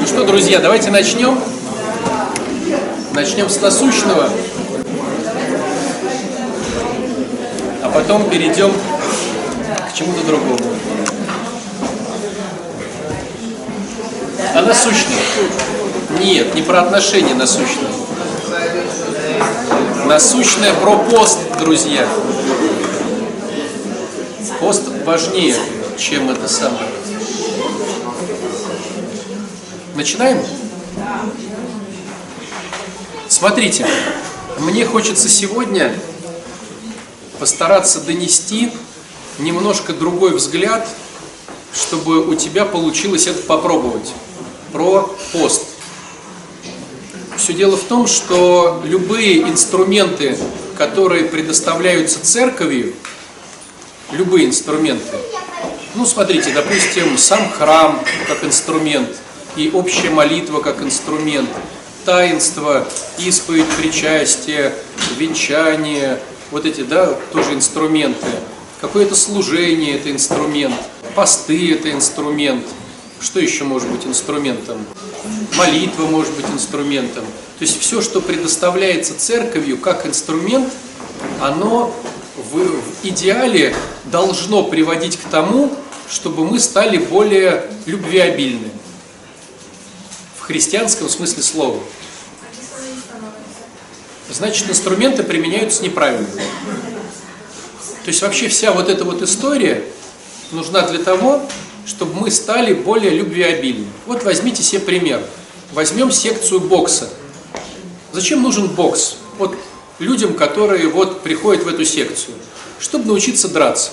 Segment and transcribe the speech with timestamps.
[0.00, 1.38] Ну что, друзья, давайте начнем.
[3.12, 4.30] Начнем с насущного,
[7.82, 10.58] а потом перейдем к чему-то другому.
[14.54, 15.18] А насущное?
[16.24, 17.90] Нет, не про отношения насущное.
[20.06, 22.08] Насущное про пост, друзья.
[24.60, 25.56] Пост важнее,
[25.98, 26.99] чем это самое.
[30.00, 30.42] Начинаем?
[33.28, 33.86] Смотрите,
[34.56, 35.94] мне хочется сегодня
[37.38, 38.72] постараться донести
[39.38, 40.88] немножко другой взгляд,
[41.74, 44.10] чтобы у тебя получилось это попробовать.
[44.72, 45.66] Про пост.
[47.36, 50.38] Все дело в том, что любые инструменты,
[50.78, 52.94] которые предоставляются церковью,
[54.12, 55.18] любые инструменты,
[55.94, 59.14] ну, смотрите, допустим, сам храм как инструмент–
[59.56, 61.48] и общая молитва как инструмент,
[62.04, 62.86] таинство,
[63.18, 64.74] исповедь, причастие,
[65.16, 66.18] венчание,
[66.50, 68.26] вот эти, да, тоже инструменты.
[68.80, 70.74] Какое-то служение– это инструмент,
[71.14, 72.64] посты– это инструмент.
[73.20, 74.78] Что еще может быть инструментом?
[75.58, 77.24] Молитва может быть инструментом.
[77.58, 80.72] То есть все, что предоставляется церковью как инструмент,
[81.42, 81.94] оно
[82.52, 83.74] в, идеале
[84.06, 85.70] должно приводить к тому,
[86.08, 88.70] чтобы мы стали более любвеобильны
[90.50, 91.80] христианском смысле слова.
[94.28, 96.26] Значит, инструменты применяются неправильно.
[96.26, 99.84] То есть вообще вся вот эта вот история
[100.50, 101.42] нужна для того,
[101.86, 103.86] чтобы мы стали более любвеобильны.
[104.06, 105.22] Вот возьмите себе пример.
[105.72, 107.08] Возьмем секцию бокса.
[108.12, 109.18] Зачем нужен бокс?
[109.38, 109.54] Вот
[110.00, 112.34] людям, которые вот приходят в эту секцию,
[112.80, 113.92] чтобы научиться драться.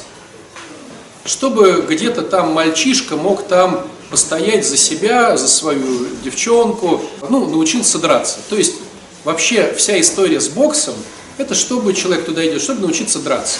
[1.23, 8.39] Чтобы где-то там мальчишка мог там постоять за себя, за свою девчонку, ну, научился драться.
[8.49, 8.75] То есть
[9.23, 10.95] вообще вся история с боксом,
[11.37, 13.59] это чтобы человек туда идет, чтобы научиться драться.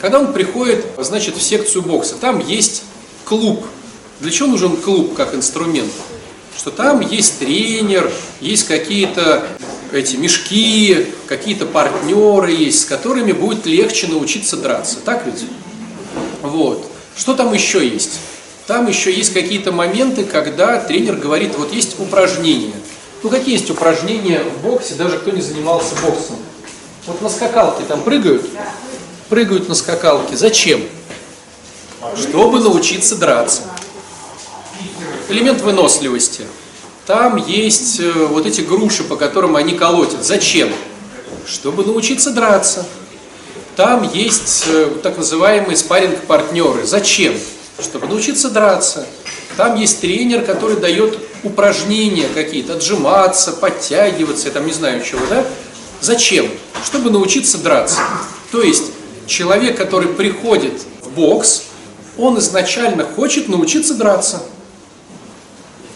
[0.00, 2.82] Когда он приходит, значит, в секцию бокса, там есть
[3.24, 3.64] клуб.
[4.20, 5.92] Для чего нужен клуб как инструмент?
[6.56, 9.46] Что там есть тренер, есть какие-то
[9.92, 14.98] эти мешки, какие-то партнеры есть, с которыми будет легче научиться драться.
[15.04, 15.44] Так ведь?
[16.42, 16.90] Вот.
[17.16, 18.20] Что там еще есть?
[18.66, 22.74] Там еще есть какие-то моменты, когда тренер говорит, вот есть упражнения.
[23.22, 26.36] Ну какие есть упражнения в боксе, даже кто не занимался боксом?
[27.06, 28.44] Вот на скакалке там прыгают?
[29.28, 30.36] Прыгают на скакалке.
[30.36, 30.82] Зачем?
[32.16, 33.62] Чтобы научиться драться.
[35.28, 36.42] Элемент выносливости.
[37.06, 40.24] Там есть э, вот эти груши, по которым они колотят.
[40.24, 40.72] Зачем?
[41.46, 42.84] Чтобы научиться драться.
[43.76, 46.84] Там есть э, так называемые спарринг-партнеры.
[46.84, 47.34] Зачем?
[47.78, 49.06] Чтобы научиться драться.
[49.56, 55.44] Там есть тренер, который дает упражнения какие-то, отжиматься, подтягиваться, я там не знаю чего, да?
[56.00, 56.50] Зачем?
[56.84, 58.00] Чтобы научиться драться.
[58.52, 58.92] То есть
[59.26, 61.64] человек, который приходит в бокс,
[62.18, 64.42] он изначально хочет научиться драться.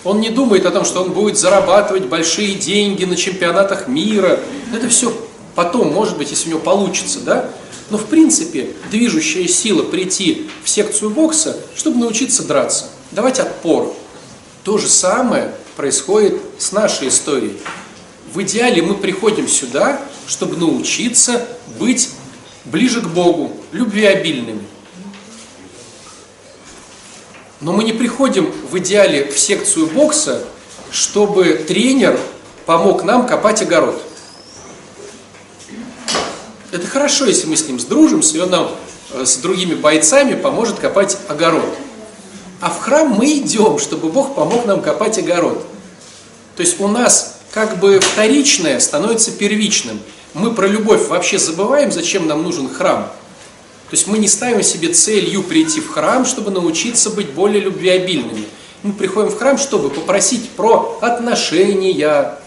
[0.05, 4.41] Он не думает о том, что он будет зарабатывать большие деньги на чемпионатах мира.
[4.75, 5.15] Это все
[5.55, 7.51] потом, может быть, если у него получится, да?
[7.91, 13.95] Но в принципе движущая сила прийти в секцию бокса, чтобы научиться драться, давать отпор.
[14.63, 17.57] То же самое происходит с нашей историей.
[18.33, 21.47] В идеале мы приходим сюда, чтобы научиться
[21.79, 22.11] быть
[22.65, 24.63] ближе к Богу, любвеобильными.
[27.61, 30.45] Но мы не приходим в идеале в секцию бокса,
[30.93, 32.19] чтобы тренер
[32.67, 34.01] помог нам копать огород.
[36.73, 38.71] Это хорошо, если мы с ним сдружимся, и он нам
[39.13, 41.77] э, с другими бойцами поможет копать огород.
[42.61, 45.65] А в храм мы идем, чтобы Бог помог нам копать огород.
[46.57, 49.99] То есть у нас как бы вторичное становится первичным.
[50.35, 53.11] Мы про любовь вообще забываем, зачем нам нужен храм.
[53.91, 58.45] То есть мы не ставим себе целью прийти в храм, чтобы научиться быть более любвеобильными.
[58.85, 62.39] Мы приходим в храм, чтобы попросить про отношения,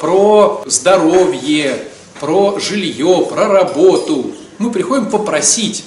[0.00, 1.88] про здоровье,
[2.22, 4.30] про жилье, про работу.
[4.58, 5.84] Мы приходим попросить.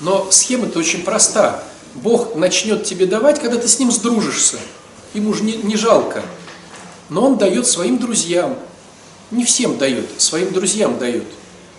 [0.00, 1.64] Но схема-то очень проста.
[1.94, 4.58] Бог начнет тебе давать, когда ты с ним сдружишься.
[5.14, 6.22] Ему же не, не жалко.
[7.08, 8.54] Но он дает своим друзьям.
[9.30, 11.24] Не всем дает, своим друзьям дает.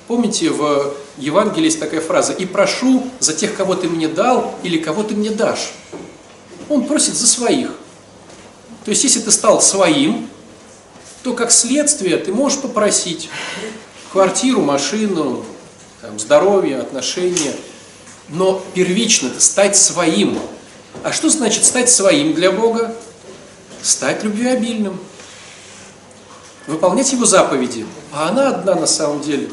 [0.07, 4.79] Помните, в Евангелии есть такая фраза «И прошу за тех, кого ты мне дал или
[4.79, 5.73] кого ты мне дашь».
[6.67, 7.69] Он просит за своих.
[8.85, 10.27] То есть, если ты стал своим,
[11.23, 13.29] то как следствие ты можешь попросить
[14.11, 15.45] квартиру, машину,
[16.01, 17.53] там, здоровье, отношения,
[18.29, 20.39] но первично это стать своим.
[21.03, 22.95] А что значит стать своим для Бога?
[23.81, 24.99] стать любвеобильным,
[26.67, 27.85] выполнять его заповеди.
[28.11, 29.49] А она одна на самом деле.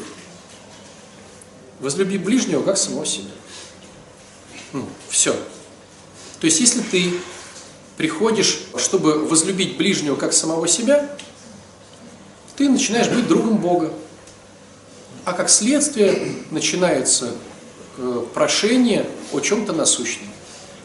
[1.79, 3.31] Возлюби ближнего, как самого себя.
[4.73, 5.33] Ну, все.
[6.39, 7.13] То есть, если ты
[7.97, 11.09] приходишь, чтобы возлюбить ближнего, как самого себя,
[12.57, 13.93] ты начинаешь быть другом Бога.
[15.25, 17.31] А как следствие начинается
[17.97, 20.27] э, прошение о чем-то насущном.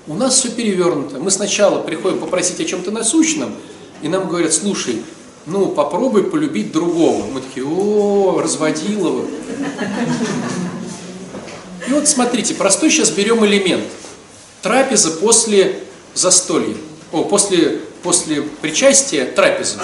[0.07, 1.19] У нас все перевернуто.
[1.19, 3.55] Мы сначала приходим попросить о чем-то насущном,
[4.03, 5.03] и нам говорят, слушай,
[5.47, 7.25] ну попробуй полюбить другого.
[7.27, 9.27] Мы такие, о, разводилово.
[11.89, 13.85] И вот смотрите, простой сейчас берем элемент.
[14.61, 15.81] Трапеза после
[16.15, 16.77] застолья,
[17.13, 19.79] о, после, после причастия трапезы.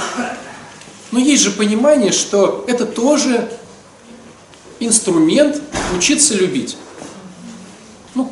[1.10, 3.50] Но есть же понимание, что это тоже
[4.78, 5.60] инструмент
[5.96, 6.76] учиться любить.
[8.14, 8.31] Ну,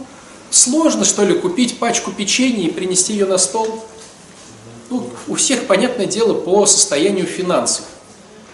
[0.50, 3.84] сложно, что ли, купить пачку печенья и принести ее на стол?
[4.90, 7.84] Ну, у всех, понятное дело, по состоянию финансов.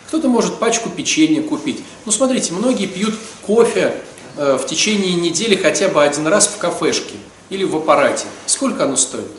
[0.09, 1.83] Кто-то может пачку печенья купить.
[2.05, 3.15] Ну, смотрите, многие пьют
[3.47, 3.95] кофе
[4.37, 7.15] э, в течение недели хотя бы один раз в кафешке
[7.51, 8.27] или в аппарате.
[8.47, 9.31] Сколько оно стоит?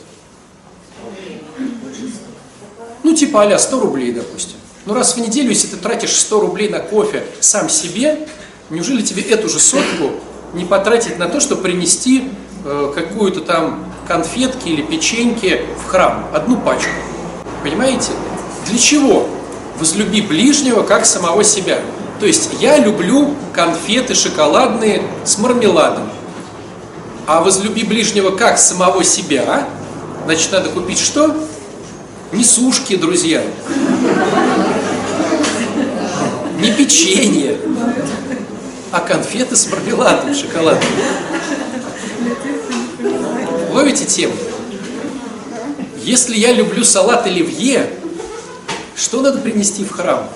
[3.02, 4.56] Ну, типа а 100 рублей, допустим.
[4.86, 8.28] Ну, раз в неделю, если ты тратишь 100 рублей на кофе сам себе,
[8.68, 10.10] неужели тебе эту же сотку
[10.52, 12.28] не потратить на то, чтобы принести
[12.66, 16.26] э, какую-то там конфетки или печеньки в храм?
[16.34, 16.90] Одну пачку.
[17.62, 18.12] Понимаете?
[18.66, 19.26] Для чего?
[19.78, 21.80] Возлюби ближнего, как самого себя.
[22.20, 26.10] То есть я люблю конфеты шоколадные с мармеладом.
[27.26, 29.66] А возлюби ближнего как самого себя,
[30.26, 31.34] значит, надо купить что?
[32.32, 33.42] Не сушки, друзья.
[36.58, 37.58] Не печенье,
[38.90, 40.82] а конфеты с мармеладом, шоколадом.
[43.72, 44.34] Ловите тему?
[46.02, 47.90] Если я люблю салат оливье,
[48.94, 50.28] что надо принести в храм?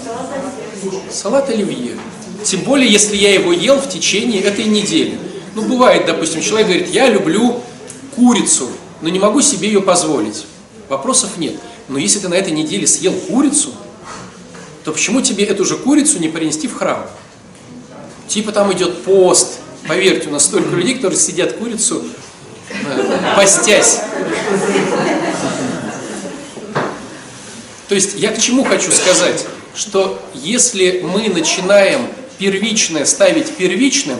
[1.11, 1.97] Салат оливье.
[2.43, 5.19] Тем более, если я его ел в течение этой недели.
[5.55, 7.61] Ну, бывает, допустим, человек говорит, я люблю
[8.17, 8.69] курицу,
[9.03, 10.47] но не могу себе ее позволить.
[10.89, 11.57] Вопросов нет.
[11.89, 13.71] Но если ты на этой неделе съел курицу,
[14.89, 17.07] то почему тебе эту же курицу не принести в храм?
[18.27, 19.59] Типа там идет пост.
[19.87, 22.07] Поверьте, у нас столько людей, которые сидят курицу,
[22.71, 24.01] э, постясь.
[27.87, 29.45] То есть я к чему хочу сказать,
[29.75, 32.07] что если мы начинаем
[32.39, 34.17] первичное ставить первичным,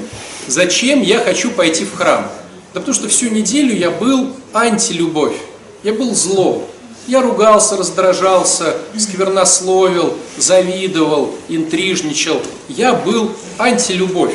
[0.49, 2.31] Зачем я хочу пойти в храм?
[2.73, 5.37] Да потому что всю неделю я был антилюбовь,
[5.83, 6.67] я был зло.
[7.09, 12.43] Я ругался, раздражался, сквернословил, завидовал, интрижничал.
[12.69, 14.35] Я был антилюбовь.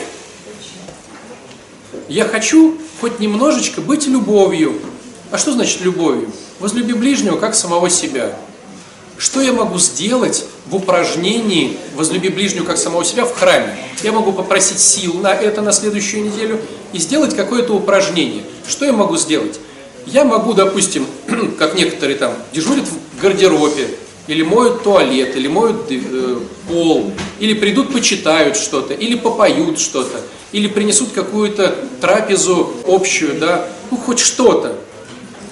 [2.10, 4.74] Я хочу хоть немножечко быть любовью.
[5.30, 6.32] А что значит любовью?
[6.60, 8.36] Возлюби ближнего, как самого себя.
[9.20, 13.78] Что я могу сделать в упражнении «Возлюби ближнего, как самого себя» в храме?
[14.02, 16.60] Я могу попросить сил на это на следующую неделю
[16.92, 18.44] и сделать какое-то упражнение.
[18.68, 19.60] Что я могу сделать?
[20.06, 21.08] Я могу, допустим,
[21.60, 23.88] как некоторые там дежурят в гардеробе,
[24.28, 30.22] или моют туалет, или моют э, пол, или придут почитают что-то, или попоют что-то,
[30.52, 34.78] или принесут какую-то трапезу общую, да, ну хоть что-то.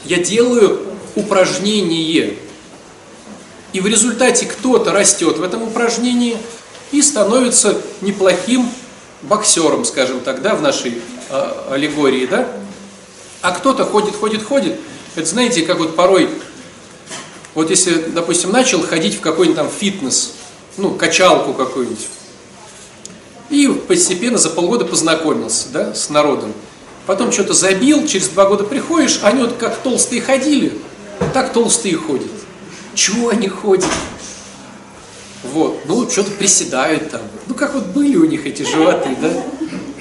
[0.06, 0.80] Я делаю
[1.15, 2.38] упражнение,
[3.74, 6.38] и в результате кто-то растет в этом упражнении
[6.91, 8.70] и становится неплохим
[9.22, 10.96] боксером, скажем так, да, в нашей
[11.29, 12.48] э, аллегории, да?
[13.41, 14.79] А кто-то ходит, ходит, ходит.
[15.15, 16.29] Это знаете, как вот порой,
[17.53, 20.33] вот если, допустим, начал ходить в какой-нибудь там фитнес,
[20.77, 22.07] ну, качалку какую-нибудь,
[23.50, 26.53] и постепенно за полгода познакомился, да, с народом.
[27.05, 30.74] Потом что-то забил, через два года приходишь, они вот как толстые ходили,
[31.33, 32.31] так толстые ходят.
[32.93, 33.89] Чего они ходят?
[35.43, 37.21] Вот, ну, что-то приседают там.
[37.48, 39.31] Ну, как вот были у них эти животы, да?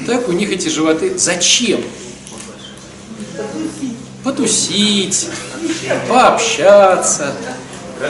[0.06, 1.18] Так у них эти животы.
[1.18, 1.82] Зачем?
[4.24, 5.28] Потусить,
[6.08, 7.32] пообщаться.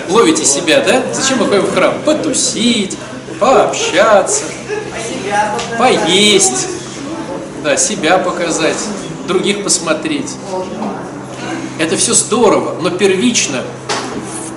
[0.08, 1.02] Ловите себя, да?
[1.12, 1.94] Зачем мы ходим в храм?
[2.04, 2.96] Потусить,
[3.38, 4.44] пообщаться,
[5.78, 6.68] поесть,
[7.64, 8.76] да, себя показать,
[9.26, 10.30] других посмотреть.
[11.78, 13.62] Это все здорово, но первично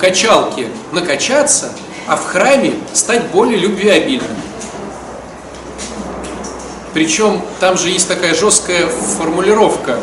[0.03, 1.72] качалке накачаться,
[2.08, 4.36] а в храме стать более любвеобильным.
[6.94, 10.00] Причем там же есть такая жесткая формулировка.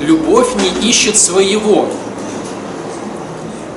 [0.00, 1.88] Любовь не ищет своего.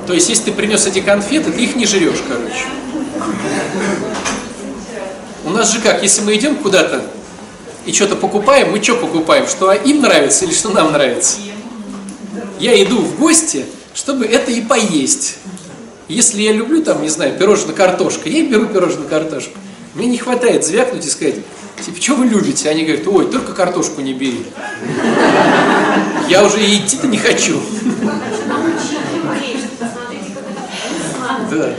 [0.06, 2.66] То есть, если ты принес эти конфеты, ты их не жрешь, короче.
[5.44, 7.04] У нас же как, если мы идем куда-то
[7.84, 9.46] и что-то покупаем, мы что покупаем?
[9.46, 11.38] Что им нравится или что нам нравится?
[12.58, 15.36] Я иду в гости, чтобы это и поесть.
[16.08, 19.52] Если я люблю, там, не знаю, пирожное картошка, я беру пирожную картошку.
[19.94, 21.36] Мне не хватает звякнуть и сказать,
[21.84, 22.68] типа, что вы любите?
[22.68, 24.44] Они говорят, ой, только картошку не бери.
[26.28, 27.60] Я уже и идти-то не хочу.
[31.50, 31.74] Да.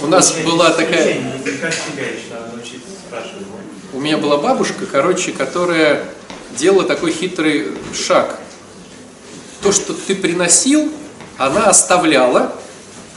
[0.00, 1.22] У нас была такая...
[3.92, 6.04] У меня была бабушка, короче, которая
[6.56, 8.38] делала такой хитрый шаг.
[9.62, 10.92] То, что ты приносил,
[11.36, 12.54] она оставляла,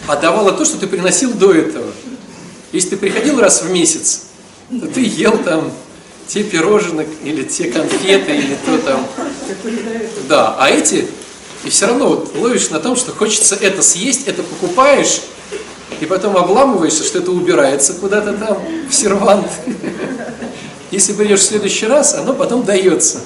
[0.08, 1.92] а давала то, что ты приносил до этого.
[2.72, 4.28] Если ты приходил раз в месяц,
[4.70, 5.72] то ты ел там
[6.32, 9.06] те пирожных, или те конфеты, или то там.
[10.30, 11.06] Да, а эти,
[11.66, 15.24] и все равно вот ловишь на том, что хочется это съесть, это покупаешь,
[16.00, 19.52] и потом обламываешься, что это убирается куда-то там, в сервант.
[20.92, 23.20] Если придешь в следующий раз, оно потом дается.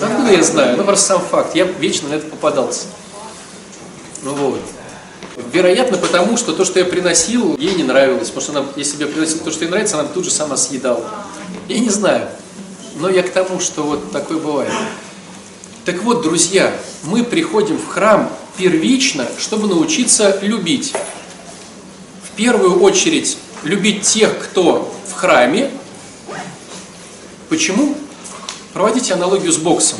[0.00, 0.78] Откуда я знаю?
[0.78, 1.54] Ну, просто сам факт.
[1.54, 2.86] Я вечно на это попадался.
[4.22, 4.60] Ну вот.
[5.52, 8.28] Вероятно, потому что то, что я приносил, ей не нравилось.
[8.28, 10.56] Потому что она, если бы я приносил то, что ей нравится, она тут же сама
[10.56, 11.04] съедала.
[11.68, 12.28] Я не знаю.
[12.96, 14.72] Но я к тому, что вот такое бывает.
[15.84, 16.72] Так вот, друзья,
[17.04, 20.92] мы приходим в храм первично, чтобы научиться любить.
[22.24, 25.70] В первую очередь любить тех, кто в храме.
[27.48, 27.96] Почему?
[28.74, 29.98] Проводите аналогию с боксом.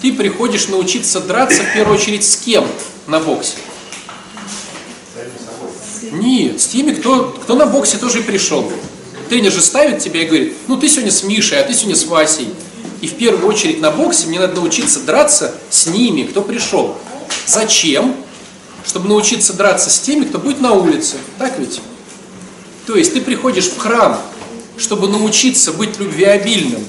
[0.00, 2.66] Ты приходишь научиться драться в первую очередь с кем
[3.06, 3.56] на боксе?
[6.14, 8.70] Нет, с теми, кто, кто на боксе тоже пришел.
[9.28, 12.04] Тренер же ставит тебя и говорит, ну ты сегодня с Мишей, а ты сегодня с
[12.04, 12.48] Васей.
[13.00, 16.96] И в первую очередь на боксе мне надо научиться драться с ними, кто пришел.
[17.46, 18.16] Зачем?
[18.86, 21.16] Чтобы научиться драться с теми, кто будет на улице.
[21.38, 21.80] Так ведь?
[22.86, 24.20] То есть ты приходишь в храм,
[24.76, 26.84] чтобы научиться быть любвеобильным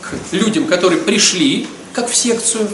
[0.00, 2.68] к людям, которые пришли, как в секцию.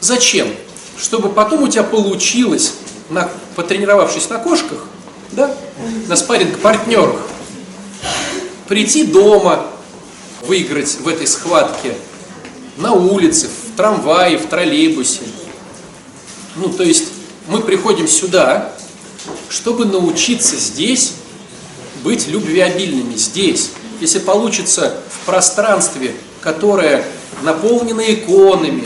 [0.00, 0.48] Зачем?
[0.96, 2.74] Чтобы потом у тебя получилось,
[3.10, 4.86] на, потренировавшись на кошках,
[5.32, 5.54] да,
[6.06, 7.20] на спарринг-партнерах,
[8.66, 9.66] прийти дома,
[10.46, 11.94] выиграть в этой схватке,
[12.76, 15.22] на улице, в трамвае, в троллейбусе.
[16.56, 17.08] Ну, то есть
[17.48, 18.72] мы приходим сюда,
[19.48, 21.14] чтобы научиться здесь
[22.02, 23.70] быть любвеобильными, здесь.
[24.00, 27.04] Если получится в пространстве, которое
[27.42, 28.84] наполнено иконами,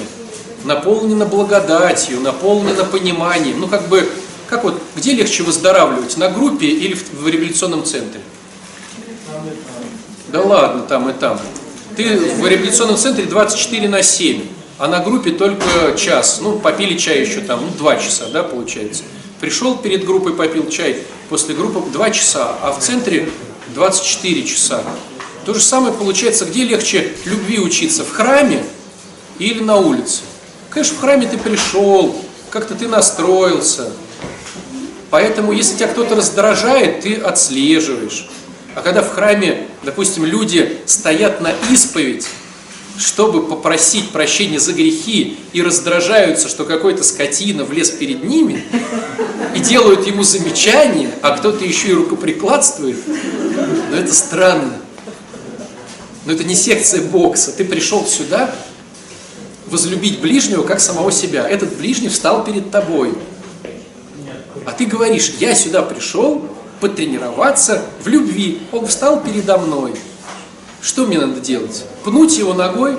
[0.64, 4.10] наполнено благодатью, наполнено пониманием, ну как бы,
[4.52, 8.20] как вот, где легче выздоравливать, на группе или в, в реабилитационном центре?
[10.28, 11.40] Да ладно, там и там.
[11.96, 14.44] Ты в реабилитационном центре 24 на 7,
[14.76, 16.40] а на группе только час.
[16.42, 19.04] Ну, попили чай еще там, ну, 2 часа, да, получается.
[19.40, 20.98] Пришел перед группой, попил чай,
[21.30, 23.30] после группы 2 часа, а в центре
[23.74, 24.84] 24 часа.
[25.46, 28.66] То же самое получается, где легче любви учиться, в храме
[29.38, 30.20] или на улице?
[30.68, 32.14] Конечно, в храме ты пришел,
[32.50, 33.90] как-то ты настроился.
[35.12, 38.30] Поэтому, если тебя кто-то раздражает, ты отслеживаешь.
[38.74, 42.26] А когда в храме, допустим, люди стоят на исповедь,
[42.96, 48.64] чтобы попросить прощения за грехи и раздражаются, что какой-то скотина влез перед ними
[49.54, 52.96] и делают ему замечания, а кто-то еще и рукоприкладствует,
[53.90, 54.78] но это странно.
[56.24, 57.52] Но это не секция бокса.
[57.52, 58.54] Ты пришел сюда
[59.66, 61.46] возлюбить ближнего как самого себя.
[61.46, 63.12] Этот ближний встал перед тобой.
[64.66, 66.42] А ты говоришь, я сюда пришел
[66.80, 68.60] потренироваться в любви.
[68.72, 69.94] Он встал передо мной.
[70.80, 71.84] Что мне надо делать?
[72.04, 72.96] Пнуть его ногой?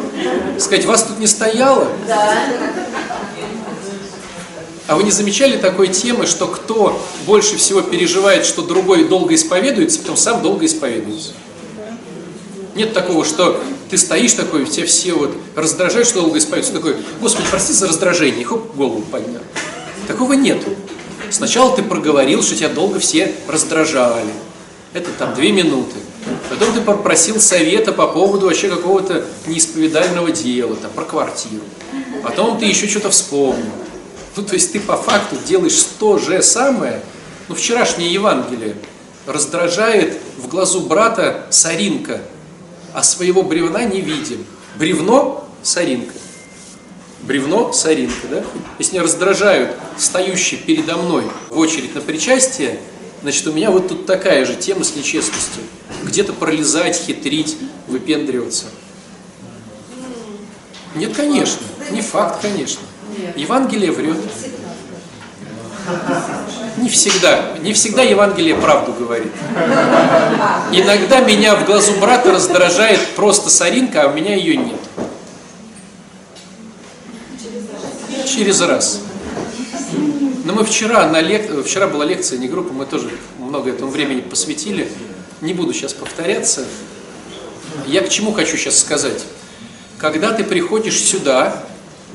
[0.58, 1.88] Сказать, вас тут не стояло?
[2.08, 2.38] Да.
[4.88, 10.00] А вы не замечали такой темы, что кто больше всего переживает, что другой долго исповедуется,
[10.00, 11.32] потом сам долго исповедуется?
[12.76, 17.48] Нет такого, что ты стоишь такой, тебя все вот раздражают, что долго исповедуются, такой, Господи,
[17.50, 19.42] прости за раздражение, и хоп, голову поднял.
[20.08, 20.70] Такого нету.
[21.34, 24.32] Сначала ты проговорил, что тебя долго все раздражали.
[24.94, 25.96] Это там две минуты.
[26.48, 31.64] Потом ты попросил совета по поводу вообще какого-то неисповедального дела, там, про квартиру.
[32.22, 33.72] Потом ты еще что-то вспомнил.
[34.36, 37.02] Ну, то есть ты по факту делаешь то же самое,
[37.48, 38.76] ну, вчерашнее Евангелие
[39.26, 42.22] раздражает в глазу брата соринка,
[42.94, 44.46] а своего бревна не видим.
[44.78, 46.14] Бревно– соринка.
[47.24, 48.44] Бревно– соринка, да?
[48.80, 52.80] Если меня раздражают стоящие передо мной в очередь на причастие,
[53.22, 55.64] значит, у меня вот тут такая же тема с нечестностью.
[56.04, 58.66] Где-то пролезать, хитрить, выпендриваться.
[60.96, 61.62] Нет, конечно.
[61.92, 62.82] Не факт, конечно.
[63.36, 64.18] Евангелие врет.
[66.78, 67.54] Не всегда.
[67.62, 69.32] Не всегда Евангелие правду говорит.
[70.72, 74.80] Иногда меня в глазу брата раздражает просто соринка, а у меня ее нет.
[78.34, 79.00] Через раз.
[80.44, 81.52] Но мы вчера на лек...
[81.64, 84.90] вчера была лекция, не группа, мы тоже много этому времени посвятили.
[85.42, 86.66] Не буду сейчас повторяться.
[87.86, 89.24] Я к чему хочу сейчас сказать?
[90.00, 91.64] Когда ты приходишь сюда,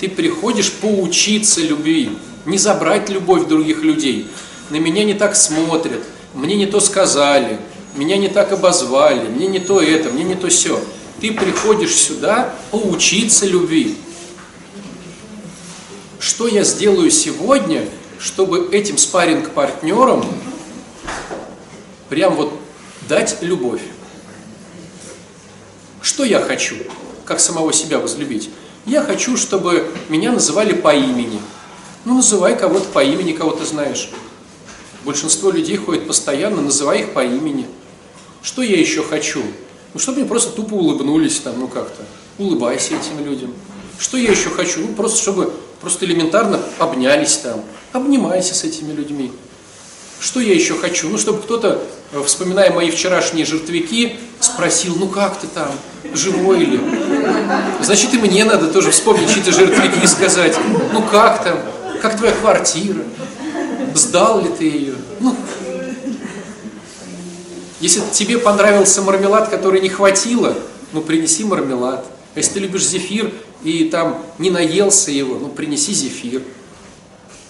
[0.01, 2.11] ты приходишь поучиться любви,
[2.47, 4.29] не забрать любовь других людей.
[4.71, 6.03] На меня не так смотрят,
[6.35, 7.61] мне не то сказали,
[7.95, 10.83] меня не так обозвали, мне не то это, мне не то все.
[11.21, 13.97] Ты приходишь сюда поучиться любви.
[16.19, 20.25] Что я сделаю сегодня, чтобы этим спарринг-партнерам
[22.09, 22.53] прям вот
[23.09, 23.83] дать любовь?
[26.03, 26.75] Что я хочу,
[27.25, 28.51] как самого себя возлюбить?
[28.85, 31.41] Я хочу, чтобы меня называли по имени.
[32.05, 34.11] Ну, называй кого-то по имени, кого ты знаешь.
[35.05, 37.67] Большинство людей ходит постоянно, называй их по имени.
[38.43, 39.43] Что я еще хочу?
[39.95, 42.05] Ну, чтобы мне просто тупо улыбнулись там, ну как-то.
[42.39, 43.55] Улыбайся этим людям.
[43.99, 44.81] Что я еще хочу?
[44.81, 47.63] Ну, просто чтобы просто элементарно обнялись там.
[47.93, 49.33] Обнимайся с этими людьми.
[50.21, 51.09] Что я еще хочу?
[51.09, 51.81] Ну, чтобы кто-то,
[52.13, 55.71] э, вспоминая мои вчерашние жертвяки, спросил, ну как ты там,
[56.13, 56.81] живой ли?
[57.81, 60.57] Значит, и мне надо тоже вспомнить чьи-то жертвяки и сказать,
[60.93, 61.59] ну как там,
[62.03, 63.03] как твоя квартира,
[63.95, 64.95] сдал ли ты ее?
[65.21, 65.37] Ну,
[67.81, 70.57] если тебе понравился мармелад, который не хватило,
[70.93, 72.05] ну принеси мармелад.
[72.39, 73.33] А если ты любишь зефир
[73.65, 76.41] и там не наелся его, ну принеси зефир.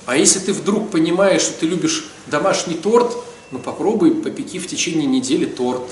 [0.07, 3.15] А если ты вдруг понимаешь, что ты любишь домашний торт,
[3.51, 5.83] ну попробуй попеки в течение недели торт.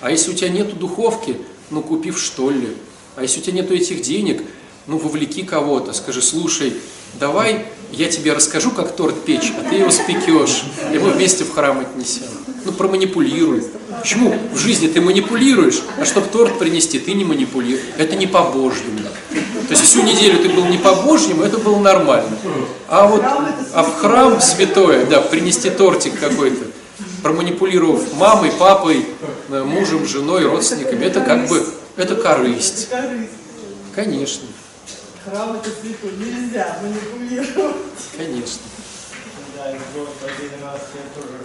[0.00, 1.36] А если у тебя нету духовки,
[1.68, 2.70] ну купи в штолле.
[3.14, 4.42] А если у тебя нету этих денег,
[4.86, 6.72] ну вовлеки кого-то, скажи, слушай,
[7.18, 11.52] давай я тебе расскажу, как торт печь, а ты его спекешь, и мы вместе в
[11.52, 12.24] храм отнесем.
[12.64, 13.64] Ну, проманипулируй.
[14.00, 17.84] Почему в жизни ты манипулируешь, а чтобы торт принести, ты не манипулируешь.
[17.96, 18.98] Это не по-божьему.
[19.30, 22.36] То есть всю неделю ты был не по-божьему, это было нормально.
[22.88, 23.22] А вот
[23.72, 26.66] а в храм святое, да, принести тортик какой-то,
[27.22, 29.06] проманипулировав мамой, папой,
[29.48, 31.64] э, мужем, женой, родственниками, это как бы,
[31.96, 32.88] это корысть.
[33.94, 34.48] Конечно.
[35.24, 37.76] Храм это святой, нельзя манипулировать.
[38.16, 38.62] Конечно.
[39.56, 41.38] Да, и вот один раз я тоже,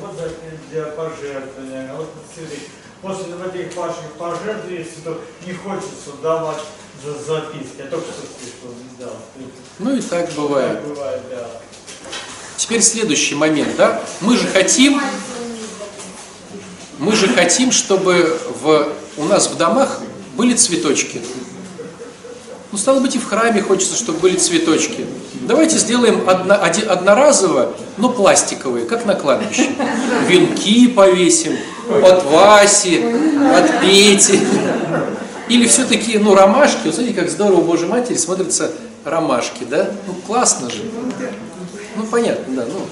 [0.00, 0.30] вот за
[0.70, 2.58] для пожертвования, вот смотри,
[3.02, 6.62] после вот этих ваших пожертвований, если то не хочется давать
[7.04, 9.16] за записки, я только что слышал, не дал.
[9.78, 10.80] Ну и так бывает.
[10.80, 11.48] Так бывает, да.
[12.56, 14.02] Теперь следующий момент, да?
[14.20, 15.00] Мы же хотим,
[16.98, 20.00] мы же хотим, чтобы в, у нас в домах
[20.36, 21.22] были цветочки.
[22.72, 25.04] Ну, стало быть, и в храме хочется, чтобы были цветочки.
[25.42, 29.70] Давайте сделаем одно, один, одноразово, но пластиковые, как на кладбище.
[30.28, 31.56] Венки повесим
[31.88, 33.02] от Васи,
[33.52, 34.38] от Пети.
[35.48, 36.82] Или все-таки, ну, ромашки.
[36.84, 38.70] Вот смотрите, как здорово у Божьей Матери смотрятся
[39.04, 39.90] ромашки, да?
[40.06, 40.84] Ну, классно же.
[41.96, 42.86] Ну, понятно, да, ну.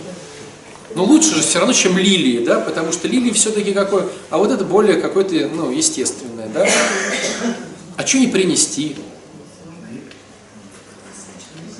[0.96, 4.50] Но лучше же все равно, чем лилии, да, потому что лилии все-таки какое, а вот
[4.50, 6.66] это более какое-то, ну, естественное, да.
[7.96, 8.96] А что не принести?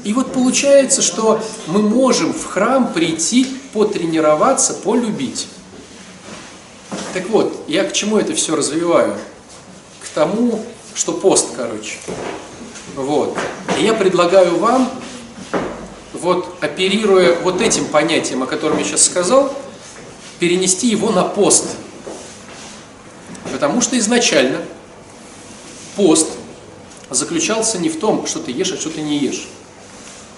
[0.08, 5.48] И вот получается, что мы можем в храм прийти, потренироваться, полюбить.
[7.12, 9.18] Так вот, я к чему это все развиваю?
[10.00, 11.98] К тому, что пост, короче.
[12.96, 13.36] Вот.
[13.78, 14.90] И я предлагаю вам,
[16.14, 19.54] вот оперируя вот этим понятием, о котором я сейчас сказал,
[20.38, 21.66] перенести его на пост.
[23.52, 24.62] Потому что изначально
[25.96, 26.28] пост
[27.10, 29.48] заключался не в том, что ты ешь, а что ты не ешь.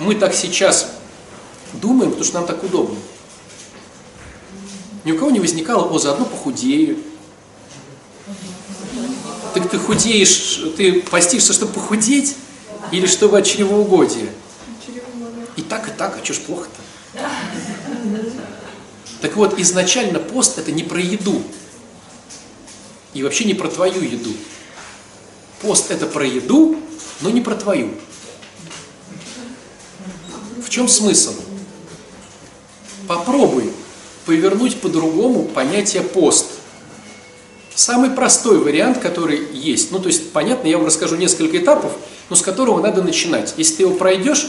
[0.00, 0.92] Мы так сейчас
[1.74, 2.96] думаем, потому что нам так удобно.
[5.04, 6.98] Ни у кого не возникало, о, заодно похудею.
[9.52, 12.36] Так ты худеешь, ты постишься, чтобы похудеть,
[12.92, 14.30] или чтобы от чревоугодия?
[15.56, 17.20] И так, и так, а что ж плохо-то?
[19.20, 21.42] Так вот, изначально пост это не про еду.
[23.12, 24.32] И вообще не про твою еду.
[25.60, 26.76] Пост это про еду,
[27.20, 27.90] но не про твою.
[30.70, 31.34] В чем смысл?
[33.08, 33.72] Попробуй
[34.24, 36.46] повернуть по-другому понятие пост.
[37.74, 41.90] Самый простой вариант, который есть, ну то есть, понятно, я вам расскажу несколько этапов,
[42.28, 43.54] но с которого надо начинать.
[43.56, 44.46] Если ты его пройдешь,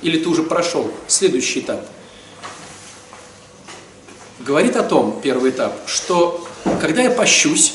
[0.00, 1.84] или ты уже прошел, следующий этап,
[4.38, 6.46] говорит о том, первый этап, что
[6.80, 7.74] когда я пощусь,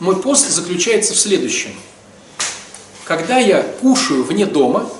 [0.00, 1.76] мой пост заключается в следующем.
[3.04, 4.90] Когда я кушаю вне дома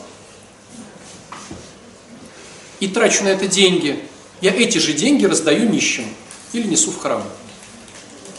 [2.81, 4.03] и трачу на это деньги,
[4.41, 6.05] я эти же деньги раздаю нищим
[6.53, 7.23] или несу в храм.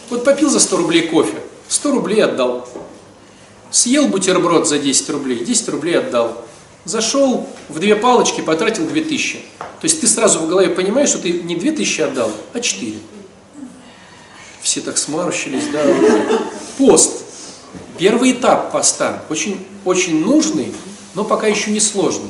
[0.10, 1.38] Вот попил за 100 рублей кофе,
[1.70, 2.68] 100 рублей отдал.
[3.70, 6.44] Съел бутерброд за 10 рублей, 10 рублей отдал.
[6.84, 9.40] Зашел в две палочки, потратил 2000.
[9.60, 12.94] То есть ты сразу в голове понимаешь, что ты не 2000 отдал, а 4.
[14.62, 15.84] Все так сморщились, да.
[16.78, 17.24] Пост.
[17.98, 19.24] Первый этап поста.
[19.30, 20.74] Очень, очень нужный,
[21.14, 22.30] но пока еще не сложный.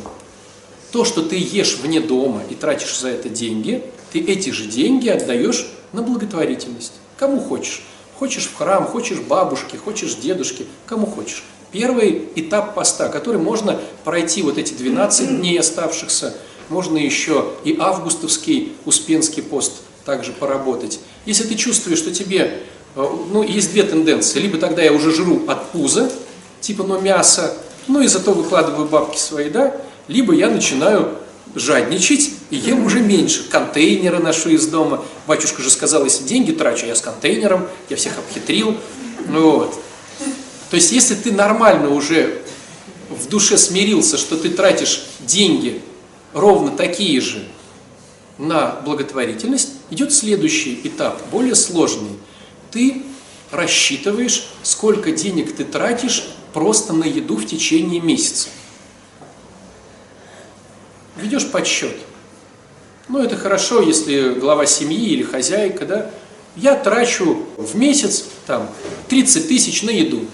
[0.92, 5.08] То, что ты ешь вне дома и тратишь за это деньги, ты эти же деньги
[5.08, 6.94] отдаешь на благотворительность.
[7.18, 7.84] Кому хочешь.
[8.20, 11.44] Хочешь в храм, хочешь бабушке, хочешь дедушке, кому хочешь.
[11.72, 16.36] Первый этап поста, который можно пройти вот эти 12 дней оставшихся,
[16.68, 21.00] можно еще и августовский Успенский пост также поработать.
[21.26, 22.62] Если ты чувствуешь, что тебе,
[22.96, 24.40] э, ну, есть две тенденции.
[24.40, 26.12] Либо тогда я уже жру от пуза,
[26.60, 29.76] типа, ну, мясо, ну, и зато выкладываю бабки свои, да,
[30.08, 31.18] либо я начинаю
[31.56, 33.48] жадничать и ем уже меньше.
[33.50, 35.04] Контейнеры ношу из дома.
[35.28, 38.78] Батюшка же сказал, если деньги трачу, я с контейнером, я всех обхитрил.
[39.28, 39.80] Ну, вот.
[40.70, 42.42] То есть, если ты нормально уже
[43.10, 45.82] в душе смирился, что ты тратишь деньги
[46.34, 47.44] ровно такие же
[48.38, 52.12] на благотворительность, идет следующий этап, более сложный.
[52.72, 53.04] Ты
[53.52, 58.48] рассчитываешь, сколько денег ты тратишь просто на еду в течение месяца.
[61.18, 61.96] Ведешь подсчет.
[63.08, 66.12] Ну, это хорошо, если глава семьи или хозяйка, да.
[66.56, 68.70] Я трачу в месяц там
[69.10, 70.26] 30 тысяч на еду.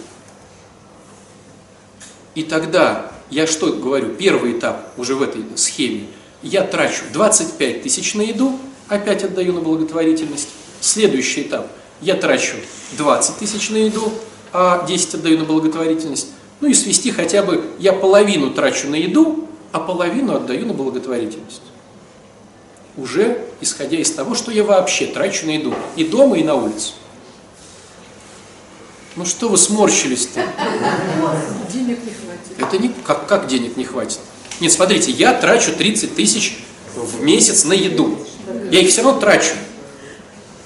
[2.36, 4.14] И тогда я что говорю?
[4.14, 6.08] Первый этап уже в этой схеме.
[6.44, 10.50] Я трачу 25 тысяч на еду, опять отдаю на благотворительность.
[10.80, 11.68] Следующий этап.
[12.02, 12.56] Я трачу
[12.98, 14.12] 20 тысяч на еду,
[14.54, 16.28] а 10 отдаю на благотворительность.
[16.62, 21.62] Ну и свести хотя бы, я половину трачу на еду, а половину отдаю на благотворительность.
[22.96, 25.74] Уже исходя из того, что я вообще трачу на еду.
[25.96, 26.94] И дома, и на улице.
[29.16, 30.42] Ну что вы сморщились-то?
[31.74, 32.58] Денег не хватит.
[32.58, 34.20] Это не, как, как денег не хватит?
[34.60, 36.60] Нет, смотрите, я трачу 30 тысяч
[36.96, 38.18] в месяц на еду.
[38.72, 39.54] Я их все равно трачу.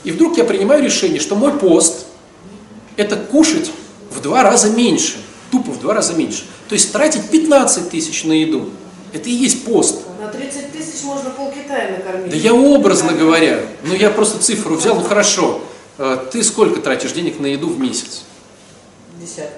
[0.03, 2.05] И вдруг я принимаю решение, что мой пост–
[2.97, 3.71] это кушать
[4.09, 5.17] в два раза меньше.
[5.51, 6.43] Тупо в два раза меньше.
[6.69, 8.69] То есть тратить 15 тысяч на еду.
[9.13, 10.01] Это и есть пост.
[10.21, 12.31] На 30 тысяч можно пол Китая накормить.
[12.31, 15.61] Да я образно говоря, ну я просто цифру взял, ну хорошо.
[15.97, 18.23] Э, Ты сколько тратишь денег на еду в месяц?
[19.19, 19.51] Десяток.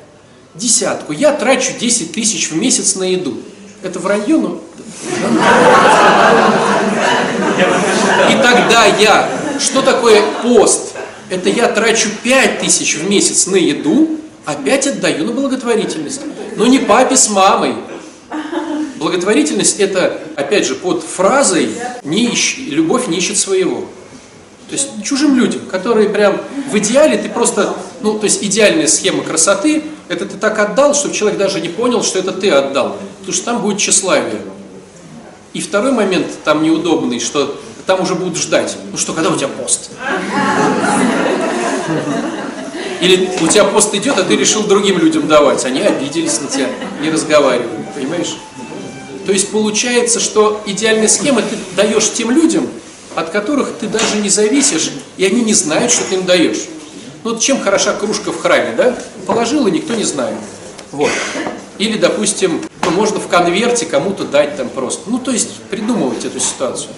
[0.55, 1.13] Десятку.
[1.13, 3.37] Я трачу 10 тысяч в месяц на еду.
[3.83, 4.59] Это вранье, но...
[8.29, 9.29] И тогда я...
[9.59, 10.93] Что такое пост?
[11.29, 16.21] Это я трачу 5 тысяч в месяц на еду, опять отдаю на благотворительность.
[16.55, 17.75] Но не папе с мамой.
[19.03, 21.69] Благотворительность это, опять же, под фразой
[22.05, 22.57] не ищ...
[22.69, 23.81] «любовь не ищет своего».
[24.69, 26.39] То есть чужим людям, которые прям
[26.71, 31.13] в идеале ты просто, ну, то есть идеальная схема красоты, это ты так отдал, чтобы
[31.13, 34.39] человек даже не понял, что это ты отдал, потому что там будет тщеславие.
[35.51, 39.49] И второй момент там неудобный, что там уже будут ждать, ну что, когда у тебя
[39.49, 39.91] пост?
[43.01, 46.69] Или у тебя пост идет, а ты решил другим людям давать, они обиделись на тебя,
[47.01, 48.37] не разговаривают, понимаешь?
[49.25, 52.67] То есть получается, что идеальная схема ты даешь тем людям,
[53.15, 56.65] от которых ты даже не зависишь, и они не знают, что ты им даешь.
[57.23, 58.97] Ну вот чем хороша кружка в храме, да?
[59.25, 60.37] Положил, и никто не знает.
[60.91, 61.11] Вот.
[61.77, 65.09] Или, допустим, ну, можно в конверте кому-то дать там просто.
[65.09, 66.91] Ну, то есть придумывать эту ситуацию.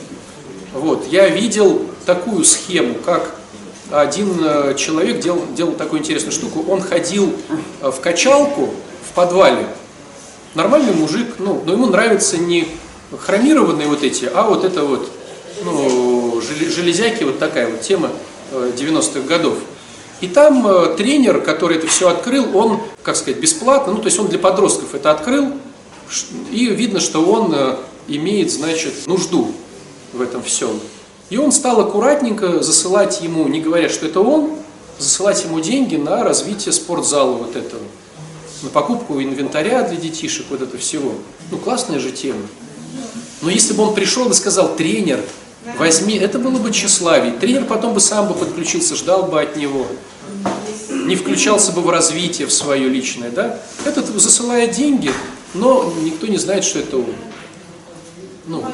[0.74, 1.08] Вот.
[1.12, 3.36] Я видел такую схему, как
[3.92, 6.66] один э, человек делал, делал такую интересную штуку.
[6.68, 7.34] Он ходил
[7.82, 8.72] э, в качалку
[9.10, 9.68] в подвале.
[10.56, 12.68] Нормальный мужик, ну, но ему нравятся не
[13.20, 15.10] хромированные вот эти, а вот это вот,
[15.64, 18.10] ну, желе- железяки, вот такая вот тема
[18.52, 19.58] э, 90-х годов.
[20.22, 24.18] И там э, тренер, который это все открыл, он, как сказать, бесплатно, ну, то есть
[24.18, 25.52] он для подростков это открыл,
[26.52, 27.76] и видно, что он э,
[28.08, 29.52] имеет, значит, нужду
[30.14, 30.80] в этом всем.
[31.30, 34.52] И он стал аккуратненько засылать ему, не говоря, что это он,
[35.00, 37.82] засылать ему деньги на развитие спортзала вот этого,
[38.66, 41.14] на покупку инвентаря для детишек, вот это всего.
[41.52, 42.42] Ну, классная же тема.
[43.42, 45.24] Но если бы он пришел и сказал, тренер,
[45.78, 47.34] возьми, это было бы тщеславие.
[47.34, 49.86] Тренер потом бы сам бы подключился, ждал бы от него.
[50.90, 53.60] Не включался бы в развитие в свое личное, да?
[53.86, 55.12] Этот засылает деньги,
[55.54, 57.14] но никто не знает, что это он.
[58.48, 58.66] Ну,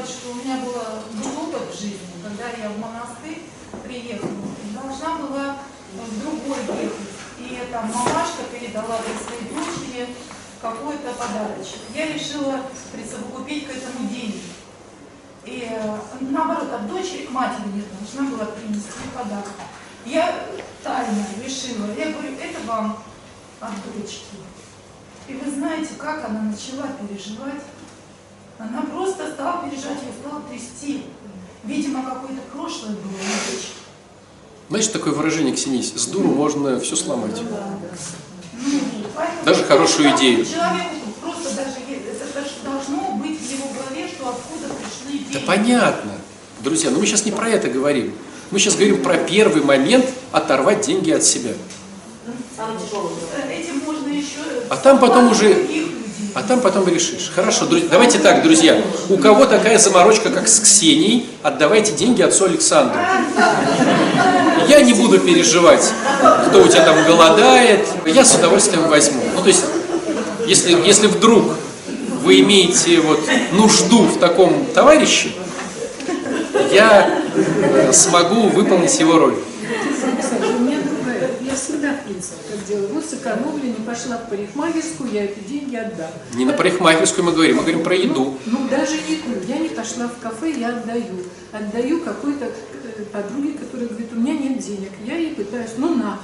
[7.72, 10.08] там мамашка передала для своей дочери
[10.62, 11.80] какой-то подарочек.
[11.94, 14.42] Я решила присовокупить к этому деньги.
[15.46, 19.50] И э, наоборот, от дочери к матери я должна была принести подарок.
[20.06, 20.46] Я
[20.84, 23.04] тайно решила, я говорю, это вам
[23.60, 24.38] от дочки.
[25.28, 27.62] И вы знаете, как она начала переживать.
[28.58, 31.06] Она просто стала переживать, ее стала трясти.
[31.64, 33.72] Видимо, какое-то прошлое было не вещь.
[34.70, 37.40] Знаешь, такое выражение, Ксения, с дуру можно все сломать.
[37.42, 37.80] Ну, поэтому
[39.46, 40.46] Даже хорошую идею.
[40.46, 45.46] Человеку просто даже это должно быть в его голове, что откуда пришли Да деньги.
[45.46, 46.12] понятно.
[46.62, 48.14] Друзья, но мы сейчас не про это говорим.
[48.52, 51.52] Мы сейчас говорим про первый момент оторвать деньги от себя.
[52.58, 54.40] Э, Этим можно еще...
[54.70, 55.66] А там потом уже-.
[56.34, 57.32] А там потом решишь.
[57.36, 58.82] Хорошо, давайте так, друзья.
[59.10, 62.98] У кого такая заморочка, как с Ксенией, отдавайте деньги отцу Александру.
[64.70, 65.92] Я не буду переживать,
[66.48, 67.86] кто у тебя там голодает.
[68.06, 69.22] Я с удовольствием возьму.
[69.36, 69.66] Ну, то есть,
[70.48, 71.44] если, если вдруг
[72.24, 73.20] вы имеете вот
[73.52, 75.32] нужду в таком товарище,
[76.72, 77.10] я
[77.92, 79.36] смогу выполнить его роль.
[80.22, 81.30] Кстати, у меня другая.
[81.42, 81.58] Я
[82.22, 82.88] принципе, как делаю.
[82.94, 86.12] Вот сэкономлю, не пошла в парикмахерскую, я эти деньги отдам.
[86.36, 88.38] Не на парикмахерскую мы говорим, мы говорим про еду.
[88.46, 89.46] Ну, даже еду.
[89.48, 91.26] Я не пошла в кафе, я отдаю.
[91.52, 94.92] Отдаю какой-то э, подруге, которая говорит, у меня нет денег.
[95.06, 96.20] Я ей пытаюсь, ну на.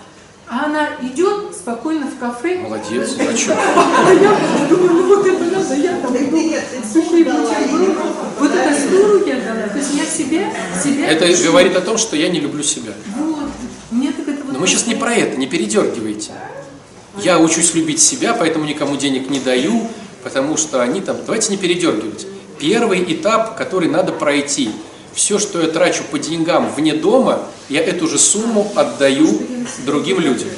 [0.50, 2.60] А она идет спокойно в кафе.
[2.60, 3.54] Молодец, а что?
[3.54, 6.54] А я думаю, ну вот это надо, я там иду,
[6.94, 7.96] сухие бутерброды.
[8.40, 9.68] Вот это с дуру я дала.
[9.68, 11.08] То есть я себя, себя...
[11.08, 12.94] Это говорит о том, что я не люблю себя.
[13.18, 13.50] Вот.
[13.92, 14.47] Мне так это вот...
[14.58, 16.32] Но мы сейчас не про это, не передергивайте.
[17.22, 19.88] Я учусь любить себя, поэтому никому денег не даю,
[20.24, 21.16] потому что они там...
[21.24, 22.26] Давайте не передергивать.
[22.58, 24.72] Первый этап, который надо пройти.
[25.14, 29.44] Все, что я трачу по деньгам вне дома, я эту же сумму отдаю
[29.86, 30.50] другим людям.